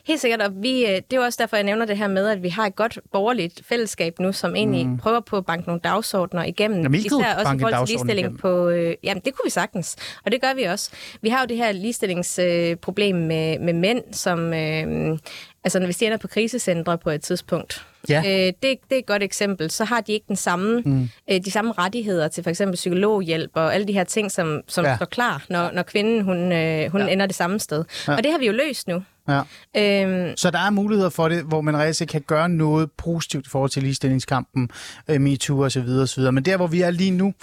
[0.06, 0.40] helt sikkert.
[0.42, 2.66] Og vi, øh, det er også derfor, jeg nævner det her med, at vi har
[2.66, 4.98] et godt borgerligt fællesskab nu, som egentlig mm.
[4.98, 6.82] prøver på at banke nogle dagsordner igennem.
[6.82, 8.38] Jamen, I Især også i en forhold til ligestilling igennem.
[8.38, 8.68] på...
[8.68, 9.96] Øh, jamen, det kunne vi sagtens.
[10.24, 10.90] Og det gør vi også.
[11.22, 14.54] Vi har jo det her ligestillingsproblem øh, med, med mænd, som...
[14.54, 15.18] Øh,
[15.64, 18.18] altså, hvis de ender på krisecentre på et tidspunkt, Ja.
[18.26, 19.70] øh, det, det er et godt eksempel.
[19.70, 21.08] Så har de ikke den samme, mm.
[21.30, 24.84] øh, de samme rettigheder til for eksempel psykologhjælp og alle de her ting, som, som
[24.84, 24.96] Ja.
[24.96, 27.06] står klar, når, når kvinden hun, øh, hun ja.
[27.06, 27.84] ender det samme sted.
[28.08, 28.16] Ja.
[28.16, 29.02] Og det har vi jo løst nu.
[29.28, 29.40] Ja.
[29.76, 33.50] Øhm, Så der er muligheder for det, hvor man reelt kan gøre noget positivt i
[33.50, 34.70] forhold til ligestillingskampen,
[35.08, 35.88] øh, MeToo osv.
[35.88, 36.22] osv.
[36.32, 37.34] Men der, hvor vi er lige nu,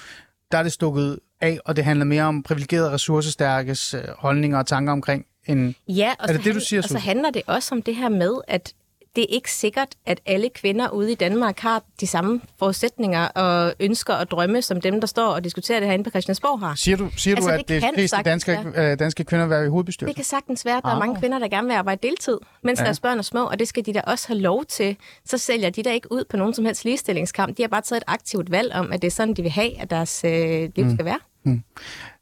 [0.52, 4.68] der er det stukket af, og det handler mere om privilegerede ressourcestærkes øh, holdninger og
[4.68, 5.76] tanker omkring en...
[5.88, 7.96] Ja, og, Er det så, det, du siger, og så handler det også om det
[7.96, 8.74] her med, at
[9.16, 13.74] det er ikke sikkert, at alle kvinder ude i Danmark har de samme forudsætninger og
[13.80, 16.76] ønsker og drømme, som dem, der står og diskuterer det herinde på Christiansborg har.
[16.76, 19.50] Siger du, siger Altså, du det at det kan fleste danske, øh, danske kvinder vil
[19.50, 20.16] være i Det hovedbestyrelsen?
[20.16, 21.00] kan sagtens være, at der er Ah.
[21.00, 22.86] mange kvinder, der gerne vil arbejde deltid, mens Ja.
[22.86, 24.98] deres børn er små, og det skal de da også have lov til.
[25.26, 27.58] Så sælger de da ikke ud på nogen som helst ligestillingskamp.
[27.58, 29.82] De har bare taget et aktivt valg om, at det er sådan, de vil have,
[29.82, 30.32] at deres øh,
[30.76, 30.94] liv Mm.
[30.96, 31.20] skal være.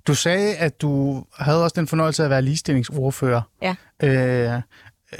[0.07, 3.41] Du sagde, at du havde også den fornøjelse af at være ligestillingsordfører.
[3.61, 3.75] Ja.
[4.03, 4.61] Øh,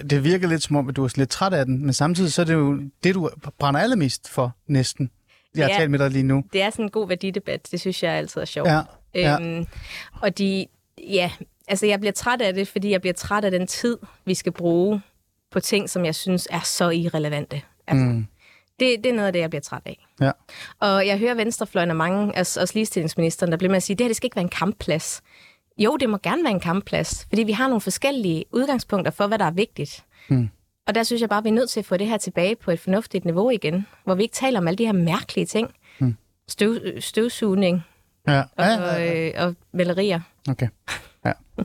[0.10, 2.42] det virker lidt som om, at du er lidt træt af den, men samtidig så
[2.42, 3.30] er det jo det, du
[3.60, 5.10] brænder allermest for næsten.
[5.56, 5.78] Jeg har Ja.
[5.78, 6.44] talt med dig lige nu.
[6.54, 7.68] Det er sådan en god værdidebat.
[7.72, 8.70] Det synes jeg altid er sjovt.
[8.70, 8.82] Ja,
[9.16, 9.40] ja.
[9.42, 9.66] Øhm,
[10.22, 10.66] og de,
[10.98, 11.32] ja,
[11.68, 14.52] altså jeg bliver træt af det, fordi jeg bliver træt af den tid, vi skal
[14.52, 15.02] bruge
[15.52, 17.62] på ting, som jeg synes er så irrelevante.
[17.88, 18.26] Altså, Mm.
[18.80, 20.06] Det, det er noget af det, jeg bliver træt af.
[20.22, 20.32] Ja.
[20.80, 24.04] Og jeg hører venstrefløjen og mange, altså også ligestillingsministeren, der bliver med at sige, det
[24.04, 25.22] her det skal ikke være en kampplads.
[25.78, 29.40] Jo, det må gerne være en kampplads, fordi vi har nogle forskellige udgangspunkter for, hvad
[29.40, 30.04] der er vigtigt.
[30.30, 30.50] Mm.
[30.88, 32.72] Og der synes jeg bare, vi er nødt til at få det her tilbage på
[32.72, 35.70] et fornuftigt niveau igen, hvor vi ikke taler om alle de her mærkelige ting.
[36.00, 36.16] Mm.
[36.48, 37.84] Støv, støvsugning
[38.28, 38.40] Ja.
[38.42, 39.28] og, Ja, ja, ja.
[39.40, 40.20] øh, og malerier.
[40.50, 40.68] Okay.
[41.26, 41.32] Ja.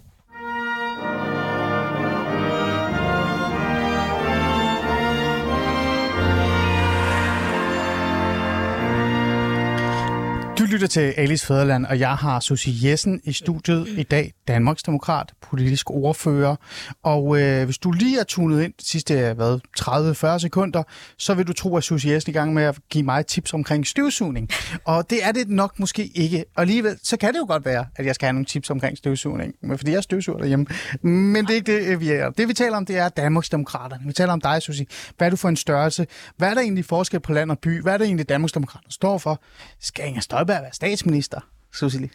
[10.69, 15.91] lytter til Alice Fæderland, og jeg har Susie Jessen i studiet i dag, Danmarksdemokrat, politisk
[15.91, 16.57] ordfører.
[17.03, 20.83] Og øh, hvis du lige er tunet ind de sidste hvad, 30-40 sekunder,
[21.19, 23.55] så vil du tro, at Susie Jessen er i gang med at give mig tips
[23.55, 24.49] omkring støvsugning.
[24.85, 26.45] Og det er det nok måske ikke.
[26.57, 28.99] Og alligevel, så kan det jo godt være, at jeg skal have nogle tips omkring
[28.99, 30.67] støvsugning, fordi jeg støvsuger derhjemme.
[31.03, 32.31] Men det er ikke det, øh, vi er.
[32.31, 34.07] Det vi taler om, det er Danmarksdemokraterne.
[34.07, 34.87] Vi taler om dig, Susie.
[35.17, 36.07] Hvad er du for en størrelse?
[36.37, 37.83] Hvad er der egentlig forskel på land og by?
[37.83, 39.43] Hvad er det egentlig, Danmarksdemokraterne står for?
[39.81, 41.41] Skal Inger Støjberg være statsminister,
[41.73, 42.11] Susie?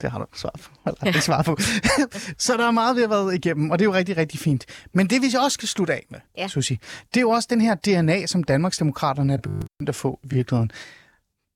[0.00, 0.70] Det har du svar på.
[0.86, 1.56] Eller, ikke svar på.
[2.38, 4.64] så der er meget, vi har været igennem, og det er jo rigtig, rigtig fint.
[4.92, 6.18] Men det, vi også skal slutte af med.
[6.38, 6.48] Ja.
[6.48, 6.78] Susie,
[7.14, 10.70] det er jo også den her DNA, som Danmarksdemokraterne er begyndt at få i virkeligheden.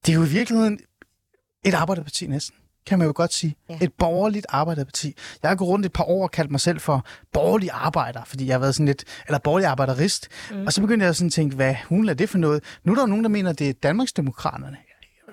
[0.06, 0.78] Det er jo i virkeligheden
[1.64, 2.56] et arbejderparti næsten.
[2.86, 3.56] kan man jo godt sige.
[3.68, 3.78] Ja.
[3.80, 5.16] Et borgerligt arbejderparti.
[5.42, 8.46] Jeg har gået rundt et par år og kaldt mig selv for borgerlig arbejder, fordi
[8.46, 10.28] jeg har været sådan lidt, eller borgerlig arbejderist.
[10.50, 10.66] Mm.
[10.66, 12.64] Og så begyndte jeg sådan at tænke, hvad hun er det for noget?
[12.84, 14.76] Nu er der jo nogen, der mener, at det er Danmarksdemokraterne.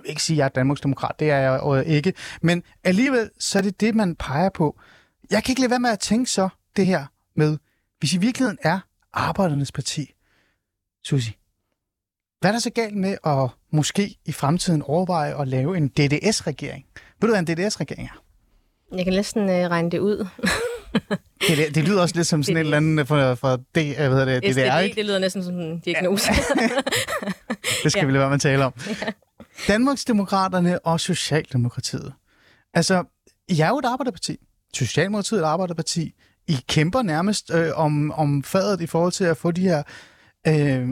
[0.06, 2.14] Ikke sige, at jeg er Danmarksdemokrat, det er jeg jo ikke.
[2.42, 4.80] Men alligevel, så er det det, man peger på.
[5.32, 7.58] Jeg kan ikke lade være med at tænke så det her med,
[8.00, 8.80] hvis i virkeligheden er
[9.14, 10.14] arbejdernes parti,
[11.04, 11.38] Susi,
[12.40, 16.86] hvad er der så galt med at måske i fremtiden overveje at lave en DDS-regering?
[17.22, 18.24] Ved du, hvad en DDS-regering er?
[18.96, 20.28] Jeg kan næsten øh, regne det ud.
[21.48, 23.60] Det, det, lyder også lidt som sådan et eller andet fra, fra D,
[23.96, 24.96] hvad hedder det, DDR, SDD, ikke?
[24.96, 26.32] det lyder næsten som en diagnose.
[27.84, 28.06] Det skal Ja.
[28.06, 28.74] vi lade være med at tale om.
[29.68, 32.14] Danmarksdemokraterne og Socialdemokratiet.
[32.74, 33.04] Altså,
[33.48, 34.38] I er jo et arbejderparti.
[34.74, 36.14] Socialdemokratiet er et arbejderparti.
[36.48, 39.84] I kæmper nærmest øh, om, om fadet i forhold til at få de her...
[40.48, 40.90] Øh,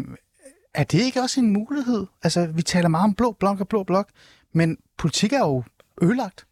[0.74, 2.06] er det ikke også en mulighed?
[2.24, 4.10] Altså, vi taler meget om blå blok og blå blok,
[4.54, 5.64] men politik er jo
[6.02, 6.46] ødelagt.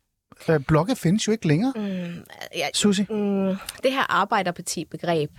[0.50, 1.74] Øh, blokke findes jo ikke længere.
[1.76, 2.24] mm,
[2.56, 3.06] ja, Susi?
[3.10, 5.32] mm, det her arbejderparti-begreb,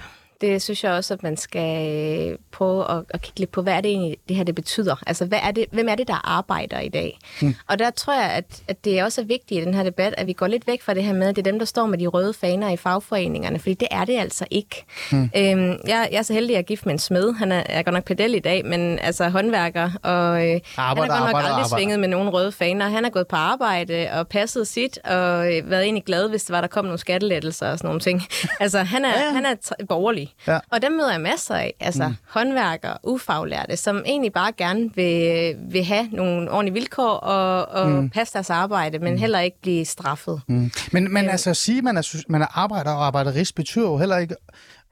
[0.45, 1.89] det synes jeg også, at man skal
[2.33, 4.97] øh, prøve at, at kigge lidt på, hvad er det egentlig, det her det betyder?
[5.07, 7.19] Altså, hvad er det, hvem er det, der arbejder i dag?
[7.43, 7.55] Mm.
[7.69, 10.27] Og der tror jeg, at, at det også er vigtigt i den her debat, at
[10.27, 11.99] vi går lidt væk fra det her med, at det er dem, der står med
[11.99, 14.85] de røde faner i fagforeningerne, fordi det er det altså ikke.
[15.13, 15.23] Mm.
[15.37, 17.33] Øhm, jeg, jeg er så heldig, at jeg er gift med en smed.
[17.35, 20.87] Han er, er godt nok pedel i dag, men altså håndværker, og øh, Arbejder, han
[20.87, 21.77] har godt nok arbejder, aldrig arbejder.
[21.77, 22.89] svinget med nogen røde faner.
[22.89, 26.53] Han har gået på arbejde og passet sit, og øh, været egentlig glad, hvis det
[26.53, 28.23] var, der kom nogle skattelettelser og sådan nogle ting.
[28.61, 29.31] altså, han er, Ja.
[29.33, 29.55] han er
[29.89, 30.34] borgerlig.
[30.47, 30.59] Ja.
[30.71, 31.75] Og dem møder jeg masser af.
[31.81, 32.15] Altså, mm.
[32.29, 38.11] håndværkere, ufaglærte, som egentlig bare gerne vil, vil have nogle ordentlige vilkår og, og mm.
[38.11, 40.41] passe deres arbejde, men heller ikke blive straffet.
[40.49, 40.71] Mm.
[40.93, 43.99] Men, men altså at sige, at man er, man er arbejder og arbejderist, betyder jo
[43.99, 44.37] heller ikke,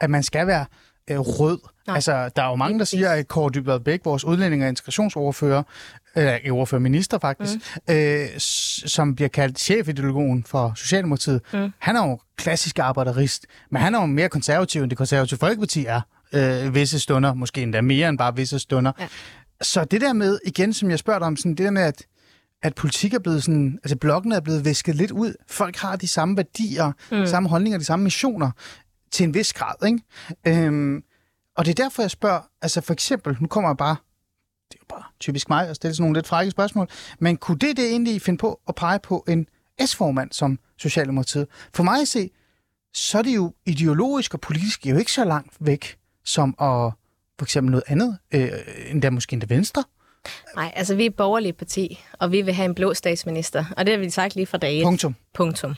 [0.00, 0.64] at man skal være
[1.10, 1.58] øh, rød.
[1.86, 1.94] Nej.
[1.94, 5.62] Altså, der er jo mange, der siger, at Kåre Dybvad Bæk, vores udlænding- og integrationsordfører,
[6.14, 7.54] eller øh, ordfører minister faktisk,
[7.88, 7.94] mm.
[7.94, 8.28] øh,
[8.86, 11.72] som bliver kaldt chefideologen for Socialdemokratiet, mm.
[11.78, 15.84] han er jo klassisk arbejderist, men han er jo mere konservativ, end det konservative Folkeparti
[15.84, 16.00] er
[16.32, 18.92] øh, visse stunder, måske endda mere end bare visse stunder.
[19.00, 19.08] Ja.
[19.62, 22.06] Så det der med, igen, som jeg spørger dig om, sådan, det der med, at
[22.62, 25.34] at politik er blevet sådan, altså blokken er blevet væsket lidt ud.
[25.48, 27.26] Folk har de samme værdier, mm.
[27.26, 28.50] samme holdninger, de samme missioner
[29.10, 30.66] til en vis grad, ikke?
[30.66, 31.02] Øhm,
[31.56, 33.96] og det er derfor, jeg spørger, altså for eksempel, nu kommer jeg bare,
[34.72, 37.58] det er jo bare typisk mig at stille sådan nogle lidt frække spørgsmål, men kunne
[37.58, 39.46] det det egentlig finde på at pege på en
[39.86, 41.46] S-formand som Socialdemokratiet?
[41.74, 42.30] For mig at se,
[42.94, 46.92] så er det jo ideologisk og politisk jo ikke så langt væk, som at
[47.38, 48.50] for eksempel noget andet, øh,
[48.90, 49.84] endda måske endda Venstre.
[50.56, 53.86] Nej, altså vi er et borgerligt parti, og vi vil have en blå statsminister, og
[53.86, 54.84] det har vi sagt lige fra dag et.
[54.84, 55.14] Punktum.
[55.34, 55.74] Punktum.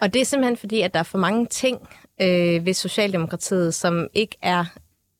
[0.00, 1.88] Og det er simpelthen fordi, at der er for mange ting
[2.20, 4.64] øh, ved Socialdemokratiet, som ikke er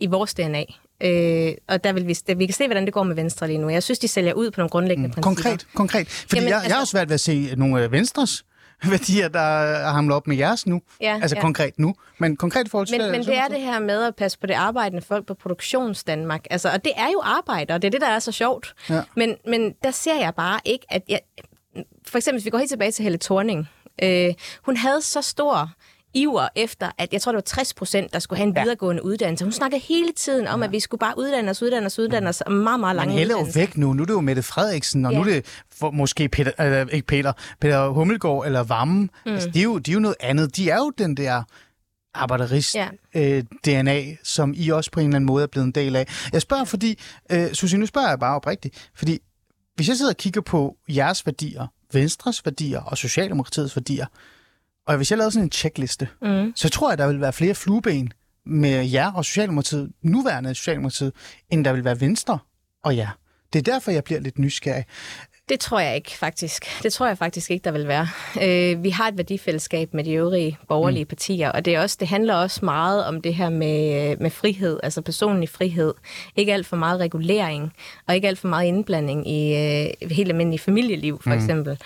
[0.01, 0.65] i vores DNA.
[1.03, 3.59] Øh, og der vil vi, der, vi kan se, hvordan det går med Venstre lige
[3.59, 3.69] nu.
[3.69, 5.15] Jeg synes, de sælger ud på nogle grundlæggende mm.
[5.15, 5.43] principper.
[5.43, 6.09] Konkret, konkret.
[6.09, 8.45] Fordi Jamen, jeg, jeg har altså- svært ved at se nogle af Venstres
[8.91, 10.83] værdier, der er hamlet op med jeres nu.
[11.01, 11.41] Ja, altså ja.
[11.43, 11.95] konkret nu.
[12.19, 12.99] Men konkret i forhold til...
[12.99, 16.47] Men, men det er det her med at passe på det arbejdende folk på produktionsdanmark.
[16.51, 18.75] Altså, og det er jo arbejder, og det er det, der er så sjovt.
[18.91, 19.03] Ja.
[19.17, 21.03] Men, men der ser jeg bare ikke, at...
[21.09, 21.21] Jeg,
[22.07, 23.69] for eksempel, hvis vi går helt tilbage til Helle Thorning.
[24.03, 25.71] Øh, hun havde så stor
[26.15, 28.63] iver efter, at jeg tror, det var 60 procent, der skulle have en Ja.
[28.63, 29.45] videregående uddannelse.
[29.45, 32.41] Hun snakkede hele tiden om, at vi skulle bare uddanne os, uddanne os, uddanne os,
[32.41, 33.93] og meget, meget Men lange Helle er jo væk nu.
[33.93, 35.19] Nu er det jo Mette Frederiksen, og ja.
[35.19, 35.31] nu Ja.
[35.31, 39.11] er det for, måske Peter, øh, ikke Peter, Peter Hummelgaard eller Vammen.
[39.27, 39.33] Mm.
[39.33, 40.57] Altså, de, er jo, de er jo noget andet.
[40.57, 41.43] De er jo den der
[42.15, 42.89] arbejderist Ja.
[43.17, 46.07] øh, som I også på en eller anden måde er blevet en del af.
[46.33, 46.99] Jeg spørger, fordi...
[47.33, 48.91] Øh, Susie, nu spørger jeg bare oprigtigt.
[48.95, 49.19] Fordi
[49.75, 54.07] hvis jeg sidder og kigger på jeres værdier, Venstres værdier og Socialdemokratiets værdier,
[54.87, 56.53] og hvis jeg lavede sådan en checkliste, Mm.
[56.57, 58.13] så tror jeg, der vil være flere flueben
[58.47, 61.13] med jer og Socialdemokratiet, nuværende Socialdemokratiet,
[61.51, 62.39] end der vil være Venstre
[62.85, 63.19] og jer.
[63.53, 64.85] Det er derfor, jeg bliver lidt nysgerrig.
[65.49, 66.83] Det tror jeg ikke, faktisk.
[66.83, 68.09] Det tror jeg faktisk ikke, der vil være.
[68.43, 71.09] Øh, vi har et værdifællesskab med de øvrige borgerlige mm.
[71.09, 74.81] partier, og det, er også, det handler også meget om det her med, med frihed,
[74.83, 75.95] altså personlig frihed.
[76.37, 77.73] Ikke alt for meget regulering,
[78.09, 81.37] og ikke alt for meget indblanding i øh, helt almindelig familieliv, for mm.
[81.37, 81.79] eksempel.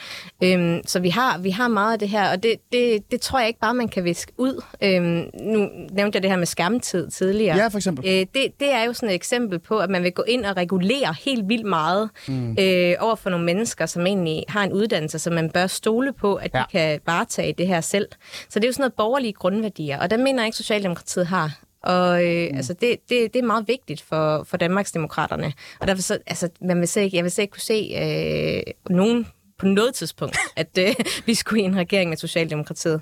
[0.43, 3.39] Øhm, så vi har, vi har meget af det her, og det, det, det tror
[3.39, 4.63] jeg ikke bare, man kan viske ud.
[4.83, 7.57] Øhm, nu nævnte jeg det her med skærmtid tidligere.
[7.57, 8.05] Ja, for eksempel.
[8.09, 10.57] Øh, det, det er jo sådan et eksempel på, at man vil gå ind og
[10.57, 12.57] regulere helt vildt meget mm.
[12.61, 16.35] øh, over for nogle mennesker, som egentlig har en uddannelse, som man bør stole på,
[16.35, 16.59] at ja.
[16.59, 18.09] De kan varetage det her selv.
[18.49, 21.59] Så det er jo sådan noget borgerlige grundværdier, og der mener jeg ikke, Socialdemokratiet har.
[21.83, 22.57] Og øh, mm.
[22.57, 25.53] altså, det, det, det er meget vigtigt for, for Danmarksdemokraterne.
[25.81, 29.27] Og derfor så, altså, man vil se, jeg vil så ikke kunne se øh, nogen
[29.59, 30.95] på noget tidspunkt, at øh,
[31.27, 33.01] vi skulle i en regering med Socialdemokratiet.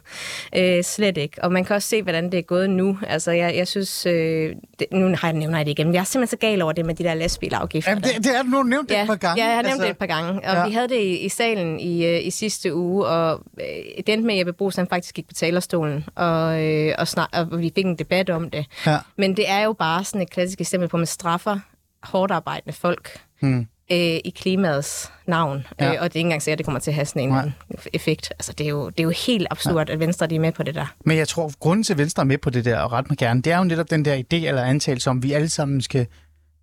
[0.56, 1.44] Øh, slet ikke.
[1.44, 2.98] Og man kan også se, hvordan det er gået nu.
[3.06, 4.06] Altså, jeg, jeg synes...
[4.06, 6.86] Øh, det, nu har jeg nævnt det igen, jeg er simpelthen så gal over det
[6.86, 7.90] med de der lastbilafgifter.
[7.90, 9.42] Jamen, det, det er nu nævnt det ja, et par gange.
[9.42, 10.30] Ja, jeg har nævnt altså, det et par gange.
[10.30, 10.66] Og ja.
[10.66, 14.26] vi havde det i, i salen i, øh, i sidste uge, og øh, det endte
[14.26, 17.84] med, Jeppe Brugs, han faktisk gik på talerstolen, og, øh, og, snak, og vi fik
[17.84, 18.66] en debat om det.
[18.86, 18.98] Ja.
[19.16, 21.58] Men det er jo bare sådan et klassisk eksempel på, at man straffer
[22.02, 23.66] hårdt arbejdende folk Hmm.
[23.94, 25.66] Øh, i klimaets navn.
[25.80, 25.84] Ja.
[25.86, 25.94] Ja.
[25.94, 27.28] Øh, og det er ikke engang sikkert, at det kommer til at have sådan en
[27.28, 27.50] Nej.
[27.92, 28.30] effekt.
[28.30, 29.92] Altså, det er jo, det er jo helt absurd, ja.
[29.92, 30.94] at Venstre de er med på det der.
[31.04, 33.10] Men jeg tror, at grunden til, at Venstre er med på det der, og ret
[33.10, 35.80] mig gerne, det er jo netop den der idé eller antagelse om, vi alle sammen
[35.82, 36.06] skal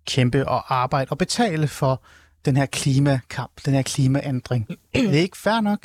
[0.06, 2.02] kæmpe og arbejde og betale for
[2.44, 4.68] den her klimakamp, den her klimaændring.
[4.94, 5.78] det er ikke fair nok.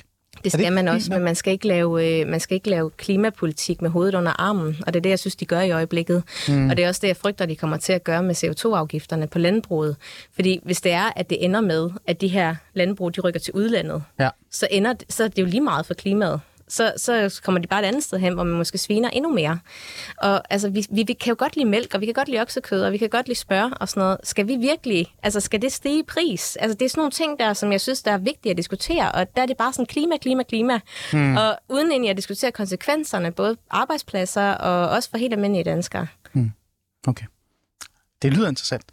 [0.43, 3.81] Det skal man også, men man skal, ikke lave, øh, man skal ikke lave klimapolitik
[3.81, 6.23] med hovedet under armen, og det er det, jeg synes, de gør i øjeblikket.
[6.47, 6.69] Mm.
[6.69, 9.39] Og det er også det, jeg frygter, de kommer til at gøre med CO2-afgifterne på
[9.39, 9.95] landbruget.
[10.35, 13.53] Fordi hvis det er, at det ender med, at de her landbrug, de rykker til
[13.53, 14.29] udlandet, Ja.
[14.51, 16.39] så, ender, så er det jo lige meget for klimaet.
[16.67, 19.59] Så, så kommer de bare et andet sted hen, hvor man måske sviner endnu mere.
[20.17, 22.41] Og altså, vi, vi, vi kan jo godt lide mælk, og vi kan godt lide
[22.41, 24.17] oksekød, og vi kan godt lide spørg og sådan noget.
[24.23, 26.55] Skal vi virkelig, altså skal det stige i pris?
[26.55, 29.11] Altså det er sådan nogle ting der, som jeg synes, der er vigtige at diskutere,
[29.11, 30.79] og der er det bare sådan klima, klima, klima.
[31.11, 31.37] Hmm.
[31.37, 36.07] Og uden egentlig at diskutere konsekvenserne, både arbejdspladser og også for helt almindelige danskere.
[37.07, 37.25] Okay.
[38.21, 38.83] Det lyder interessant.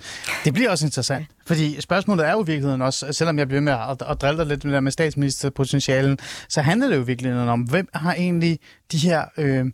[0.45, 3.73] Det bliver også interessant, fordi spørgsmålet er jo i virkeligheden også, selvom jeg bliver med
[3.73, 6.19] at, at drille dig lidt med, med statsministerpotentialen,
[6.49, 8.59] så handler det jo i virkeligheden om, hvem har egentlig
[8.93, 9.65] de her, øh,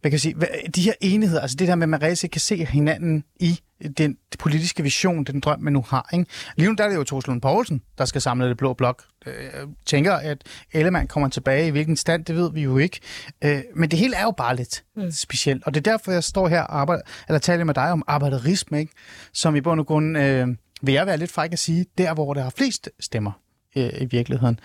[0.00, 0.36] hvad kan jeg sige,
[0.74, 3.60] de her enheder, altså det der med, at man reelt kan se hinanden i
[3.98, 6.08] den politiske vision, den drøm, man nu har.
[6.12, 6.26] Ikke?
[6.56, 9.02] Lige nu der er det jo Troels Lund Poulsen, der skal samle det blå blok.
[9.26, 13.00] Øh, Jeg tænker, at Ellemann kommer tilbage i hvilken stand, det ved vi jo ikke.
[13.44, 15.10] Øh, Men det hele er jo bare lidt mm.
[15.10, 18.02] specielt, og det er derfor, jeg står her og arbejder, eller taler med dig om
[18.06, 18.92] arbejderisme, ikke?
[19.32, 20.48] som i bund og grund, øh,
[20.82, 23.32] vil jeg være lidt fræk at sige, der hvor der har flest stemmer
[23.76, 24.60] øh, i virkeligheden.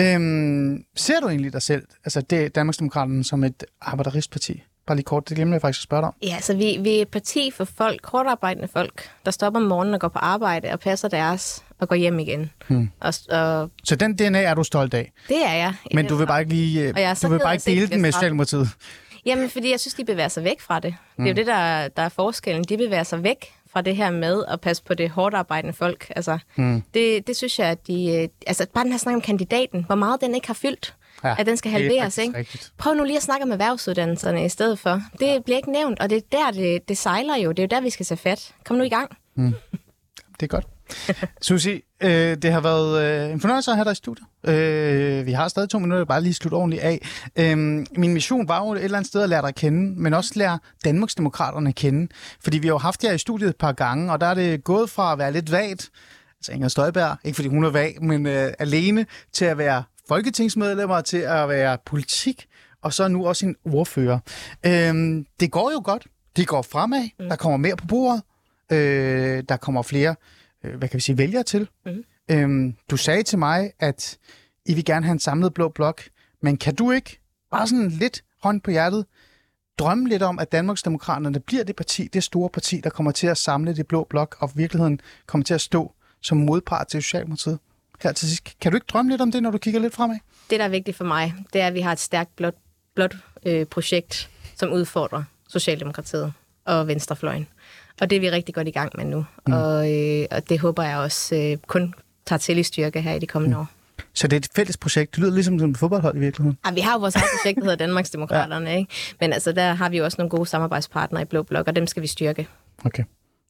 [0.00, 4.62] Øhm, ser du egentlig dig selv, altså det Danmarksdemokraterne, som et arbejderistparti?
[4.86, 6.14] Bare lige kort, det glemte jeg faktisk at spørge dig om.
[6.22, 9.94] Ja, så vi, vi er et parti for folk, hårdarbejdende folk, der stopper om morgenen
[9.94, 12.50] og går på arbejde og passer deres og går hjem igen.
[12.68, 12.90] Hmm.
[13.00, 15.74] Og, og Så den DNA er du stolt af, det er jeg.
[15.94, 18.06] men du vil bare ikke lige, Og jeg du vil bare ikke dele den med
[18.06, 18.14] jeg.
[18.14, 18.68] Socialdemokratiet.
[19.26, 20.94] Jamen, fordi jeg synes, de bevæger sig væk fra det.
[21.16, 21.24] Mm.
[21.24, 22.64] Det er jo det, der, der er forskellen.
[22.64, 26.12] De bevæger sig væk fra det her med at passe på det hårdt arbejdende folk.
[26.16, 26.82] Altså, mm.
[26.94, 28.10] det, det synes jeg, at de...
[28.22, 30.94] øh, Altså, bare den her snak om kandidaten, hvor meget den ikke har fyldt.
[31.24, 32.38] Ja, Ja, at den skal er halveres, ikke?
[32.38, 32.72] rigtigt.
[32.78, 35.02] Prøv nu lige at snakke om erhvervsuddannelserne i stedet for.
[35.20, 37.50] Det bliver ikke nævnt, og det er der, det, det sejler jo.
[37.52, 38.54] Det er jo der, vi skal tage fat.
[38.64, 39.16] Kom nu i gang.
[40.40, 40.66] Det er godt.
[41.42, 44.26] Susie, øh, det har været øh, en fornøjelse at have dig i studiet.
[44.46, 47.06] Øh, vi har stadig to minutter, bare lige slutte ordentligt af.
[47.36, 50.14] Øh, min mission var jo et eller andet sted at lære dig at kende, men
[50.14, 52.08] også lære Danmarksdemokraterne at kende.
[52.44, 54.64] Fordi vi har jo haft jer i studiet et par gange, og der er det
[54.64, 55.90] gået fra at være lidt vagt,
[56.38, 61.00] altså Inger Støjberg, ikke fordi hun er vag, men øh, alene, til at være folketingsmedlemmer,
[61.00, 62.46] til at være politik,
[62.82, 64.18] og så nu også en ordfører.
[64.66, 66.06] Øh, det går jo godt.
[66.36, 67.08] Det går fremad.
[67.18, 67.28] Mm.
[67.28, 68.22] Der kommer mere på bordet.
[68.72, 70.14] Øh, der kommer flere
[70.64, 71.68] øh, hvad kan vi sige, vælgere til.
[71.86, 72.04] Mm.
[72.30, 74.18] Øhm, du sagde til mig, at
[74.66, 76.02] I vil gerne have en samlet blå blok,
[76.42, 79.06] men kan du ikke, bare sådan lidt hånd på hjertet,
[79.78, 83.38] drømme lidt om, at Danmarksdemokraterne bliver det parti, det store parti, der kommer til at
[83.38, 85.92] samle det blå blok, og i virkeligheden kommer til at stå
[86.22, 87.58] som modpart til Socialdemokratiet?
[88.02, 88.58] Her til sidst.
[88.60, 90.16] Kan du ikke drømme lidt om det, når du kigger lidt fremad?
[90.50, 92.54] Det, der er vigtigt for mig, det er, at vi har et stærkt blåt,
[92.94, 93.16] blåt
[93.46, 96.32] øh, projekt, som udfordrer Socialdemokratiet
[96.64, 97.46] og Venstrefløjen.
[98.00, 99.24] Og det er vi rigtig godt i gang med nu.
[99.46, 99.52] Mm.
[99.52, 101.94] Og, øh, og det håber jeg også øh, kun
[102.26, 103.60] tager til i styrke her i de kommende mm.
[103.60, 103.66] år.
[104.14, 105.14] Så det er et fælles projekt.
[105.14, 106.58] Det lyder ligesom som et fodboldhold i virkeligheden.
[106.66, 108.76] Ja, vi har jo vores eget projekt, der hedder Danmarksdemokraterne, ja.
[108.76, 108.92] ikke?
[109.20, 111.86] Men altså, der har vi jo også nogle gode samarbejdspartnere i Blå Blok, og dem
[111.86, 112.48] skal vi styrke.
[112.84, 113.04] Okay.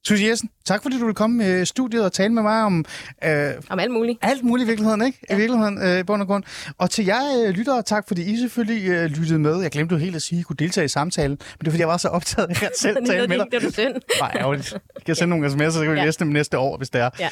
[0.05, 2.85] Susie Jessen, tak fordi du ville komme i studiet og tale med mig om
[3.25, 4.19] øh, Om alt muligt.
[4.23, 5.19] alt muligt i virkeligheden, ikke?
[5.31, 5.35] Ja.
[5.35, 6.45] I virkeligheden, øh, i bund og grund.
[6.79, 9.61] Og til jer øh, lyttere, tak fordi I selvfølgelig øh, lyttede med.
[9.63, 11.71] Jeg glemte jo helt at sige, at I kunne deltage i samtalen, men det er
[11.71, 13.47] fordi, jeg var så optaget af at selv tale med dig.
[13.53, 13.95] det er synd.
[14.21, 14.73] Nej, ærgerligt.
[14.73, 16.05] Jeg kan sende nogle sms'er, så kan vi Ja.
[16.05, 17.11] læse dem næste år, hvis det er.
[17.21, 17.29] Ja.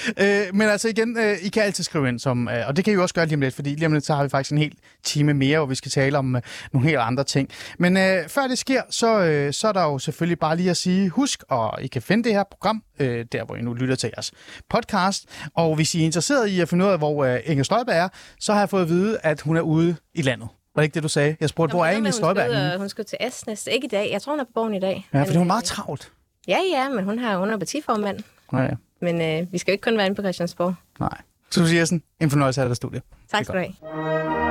[0.47, 2.93] Øh, men altså igen, øh, I kan altid skrive ind, som, øh, og det kan
[2.93, 4.53] I jo også gøre lige om lidt, fordi lige om lidt, så har vi faktisk
[4.53, 4.73] en hel
[5.05, 6.43] time mere, hvor vi skal tale om øh,
[6.73, 7.49] nogle helt andre ting.
[7.79, 10.77] Men øh, før det sker, så, øh, så er der jo selvfølgelig bare lige at
[10.77, 13.95] sige, husk, og I kan finde det her program, øh, der hvor I nu lytter
[13.95, 14.33] til jeres
[14.71, 15.27] podcast.
[15.55, 18.09] Og hvis I er interesseret i at finde ud af, hvor øh, Inger Støjberg er,
[18.41, 20.49] så har jeg fået at vide, at hun er ude i landet.
[20.75, 21.37] Var det ikke det, du sagde?
[21.41, 23.69] Jeg spurgte, hvor er egentlig Støjberg Hun skal, hun skal til Asnes.
[23.73, 24.09] Ikke i dag.
[24.13, 25.09] Jeg tror, hun er på borgen i dag.
[25.15, 26.13] Ja, for det var Men, meget øh, travlt.
[26.49, 28.19] Ja, ja, men hun, har, hun er partiformand.
[28.53, 28.71] Nej, ja.
[29.01, 30.75] Men øh, vi skal jo ikke kun være inde på Christiansborg.
[31.01, 31.21] nej.
[31.51, 33.03] Susie Jessen, en fornøjelse af dig i studiet.
[33.31, 34.44] Tak skal du have.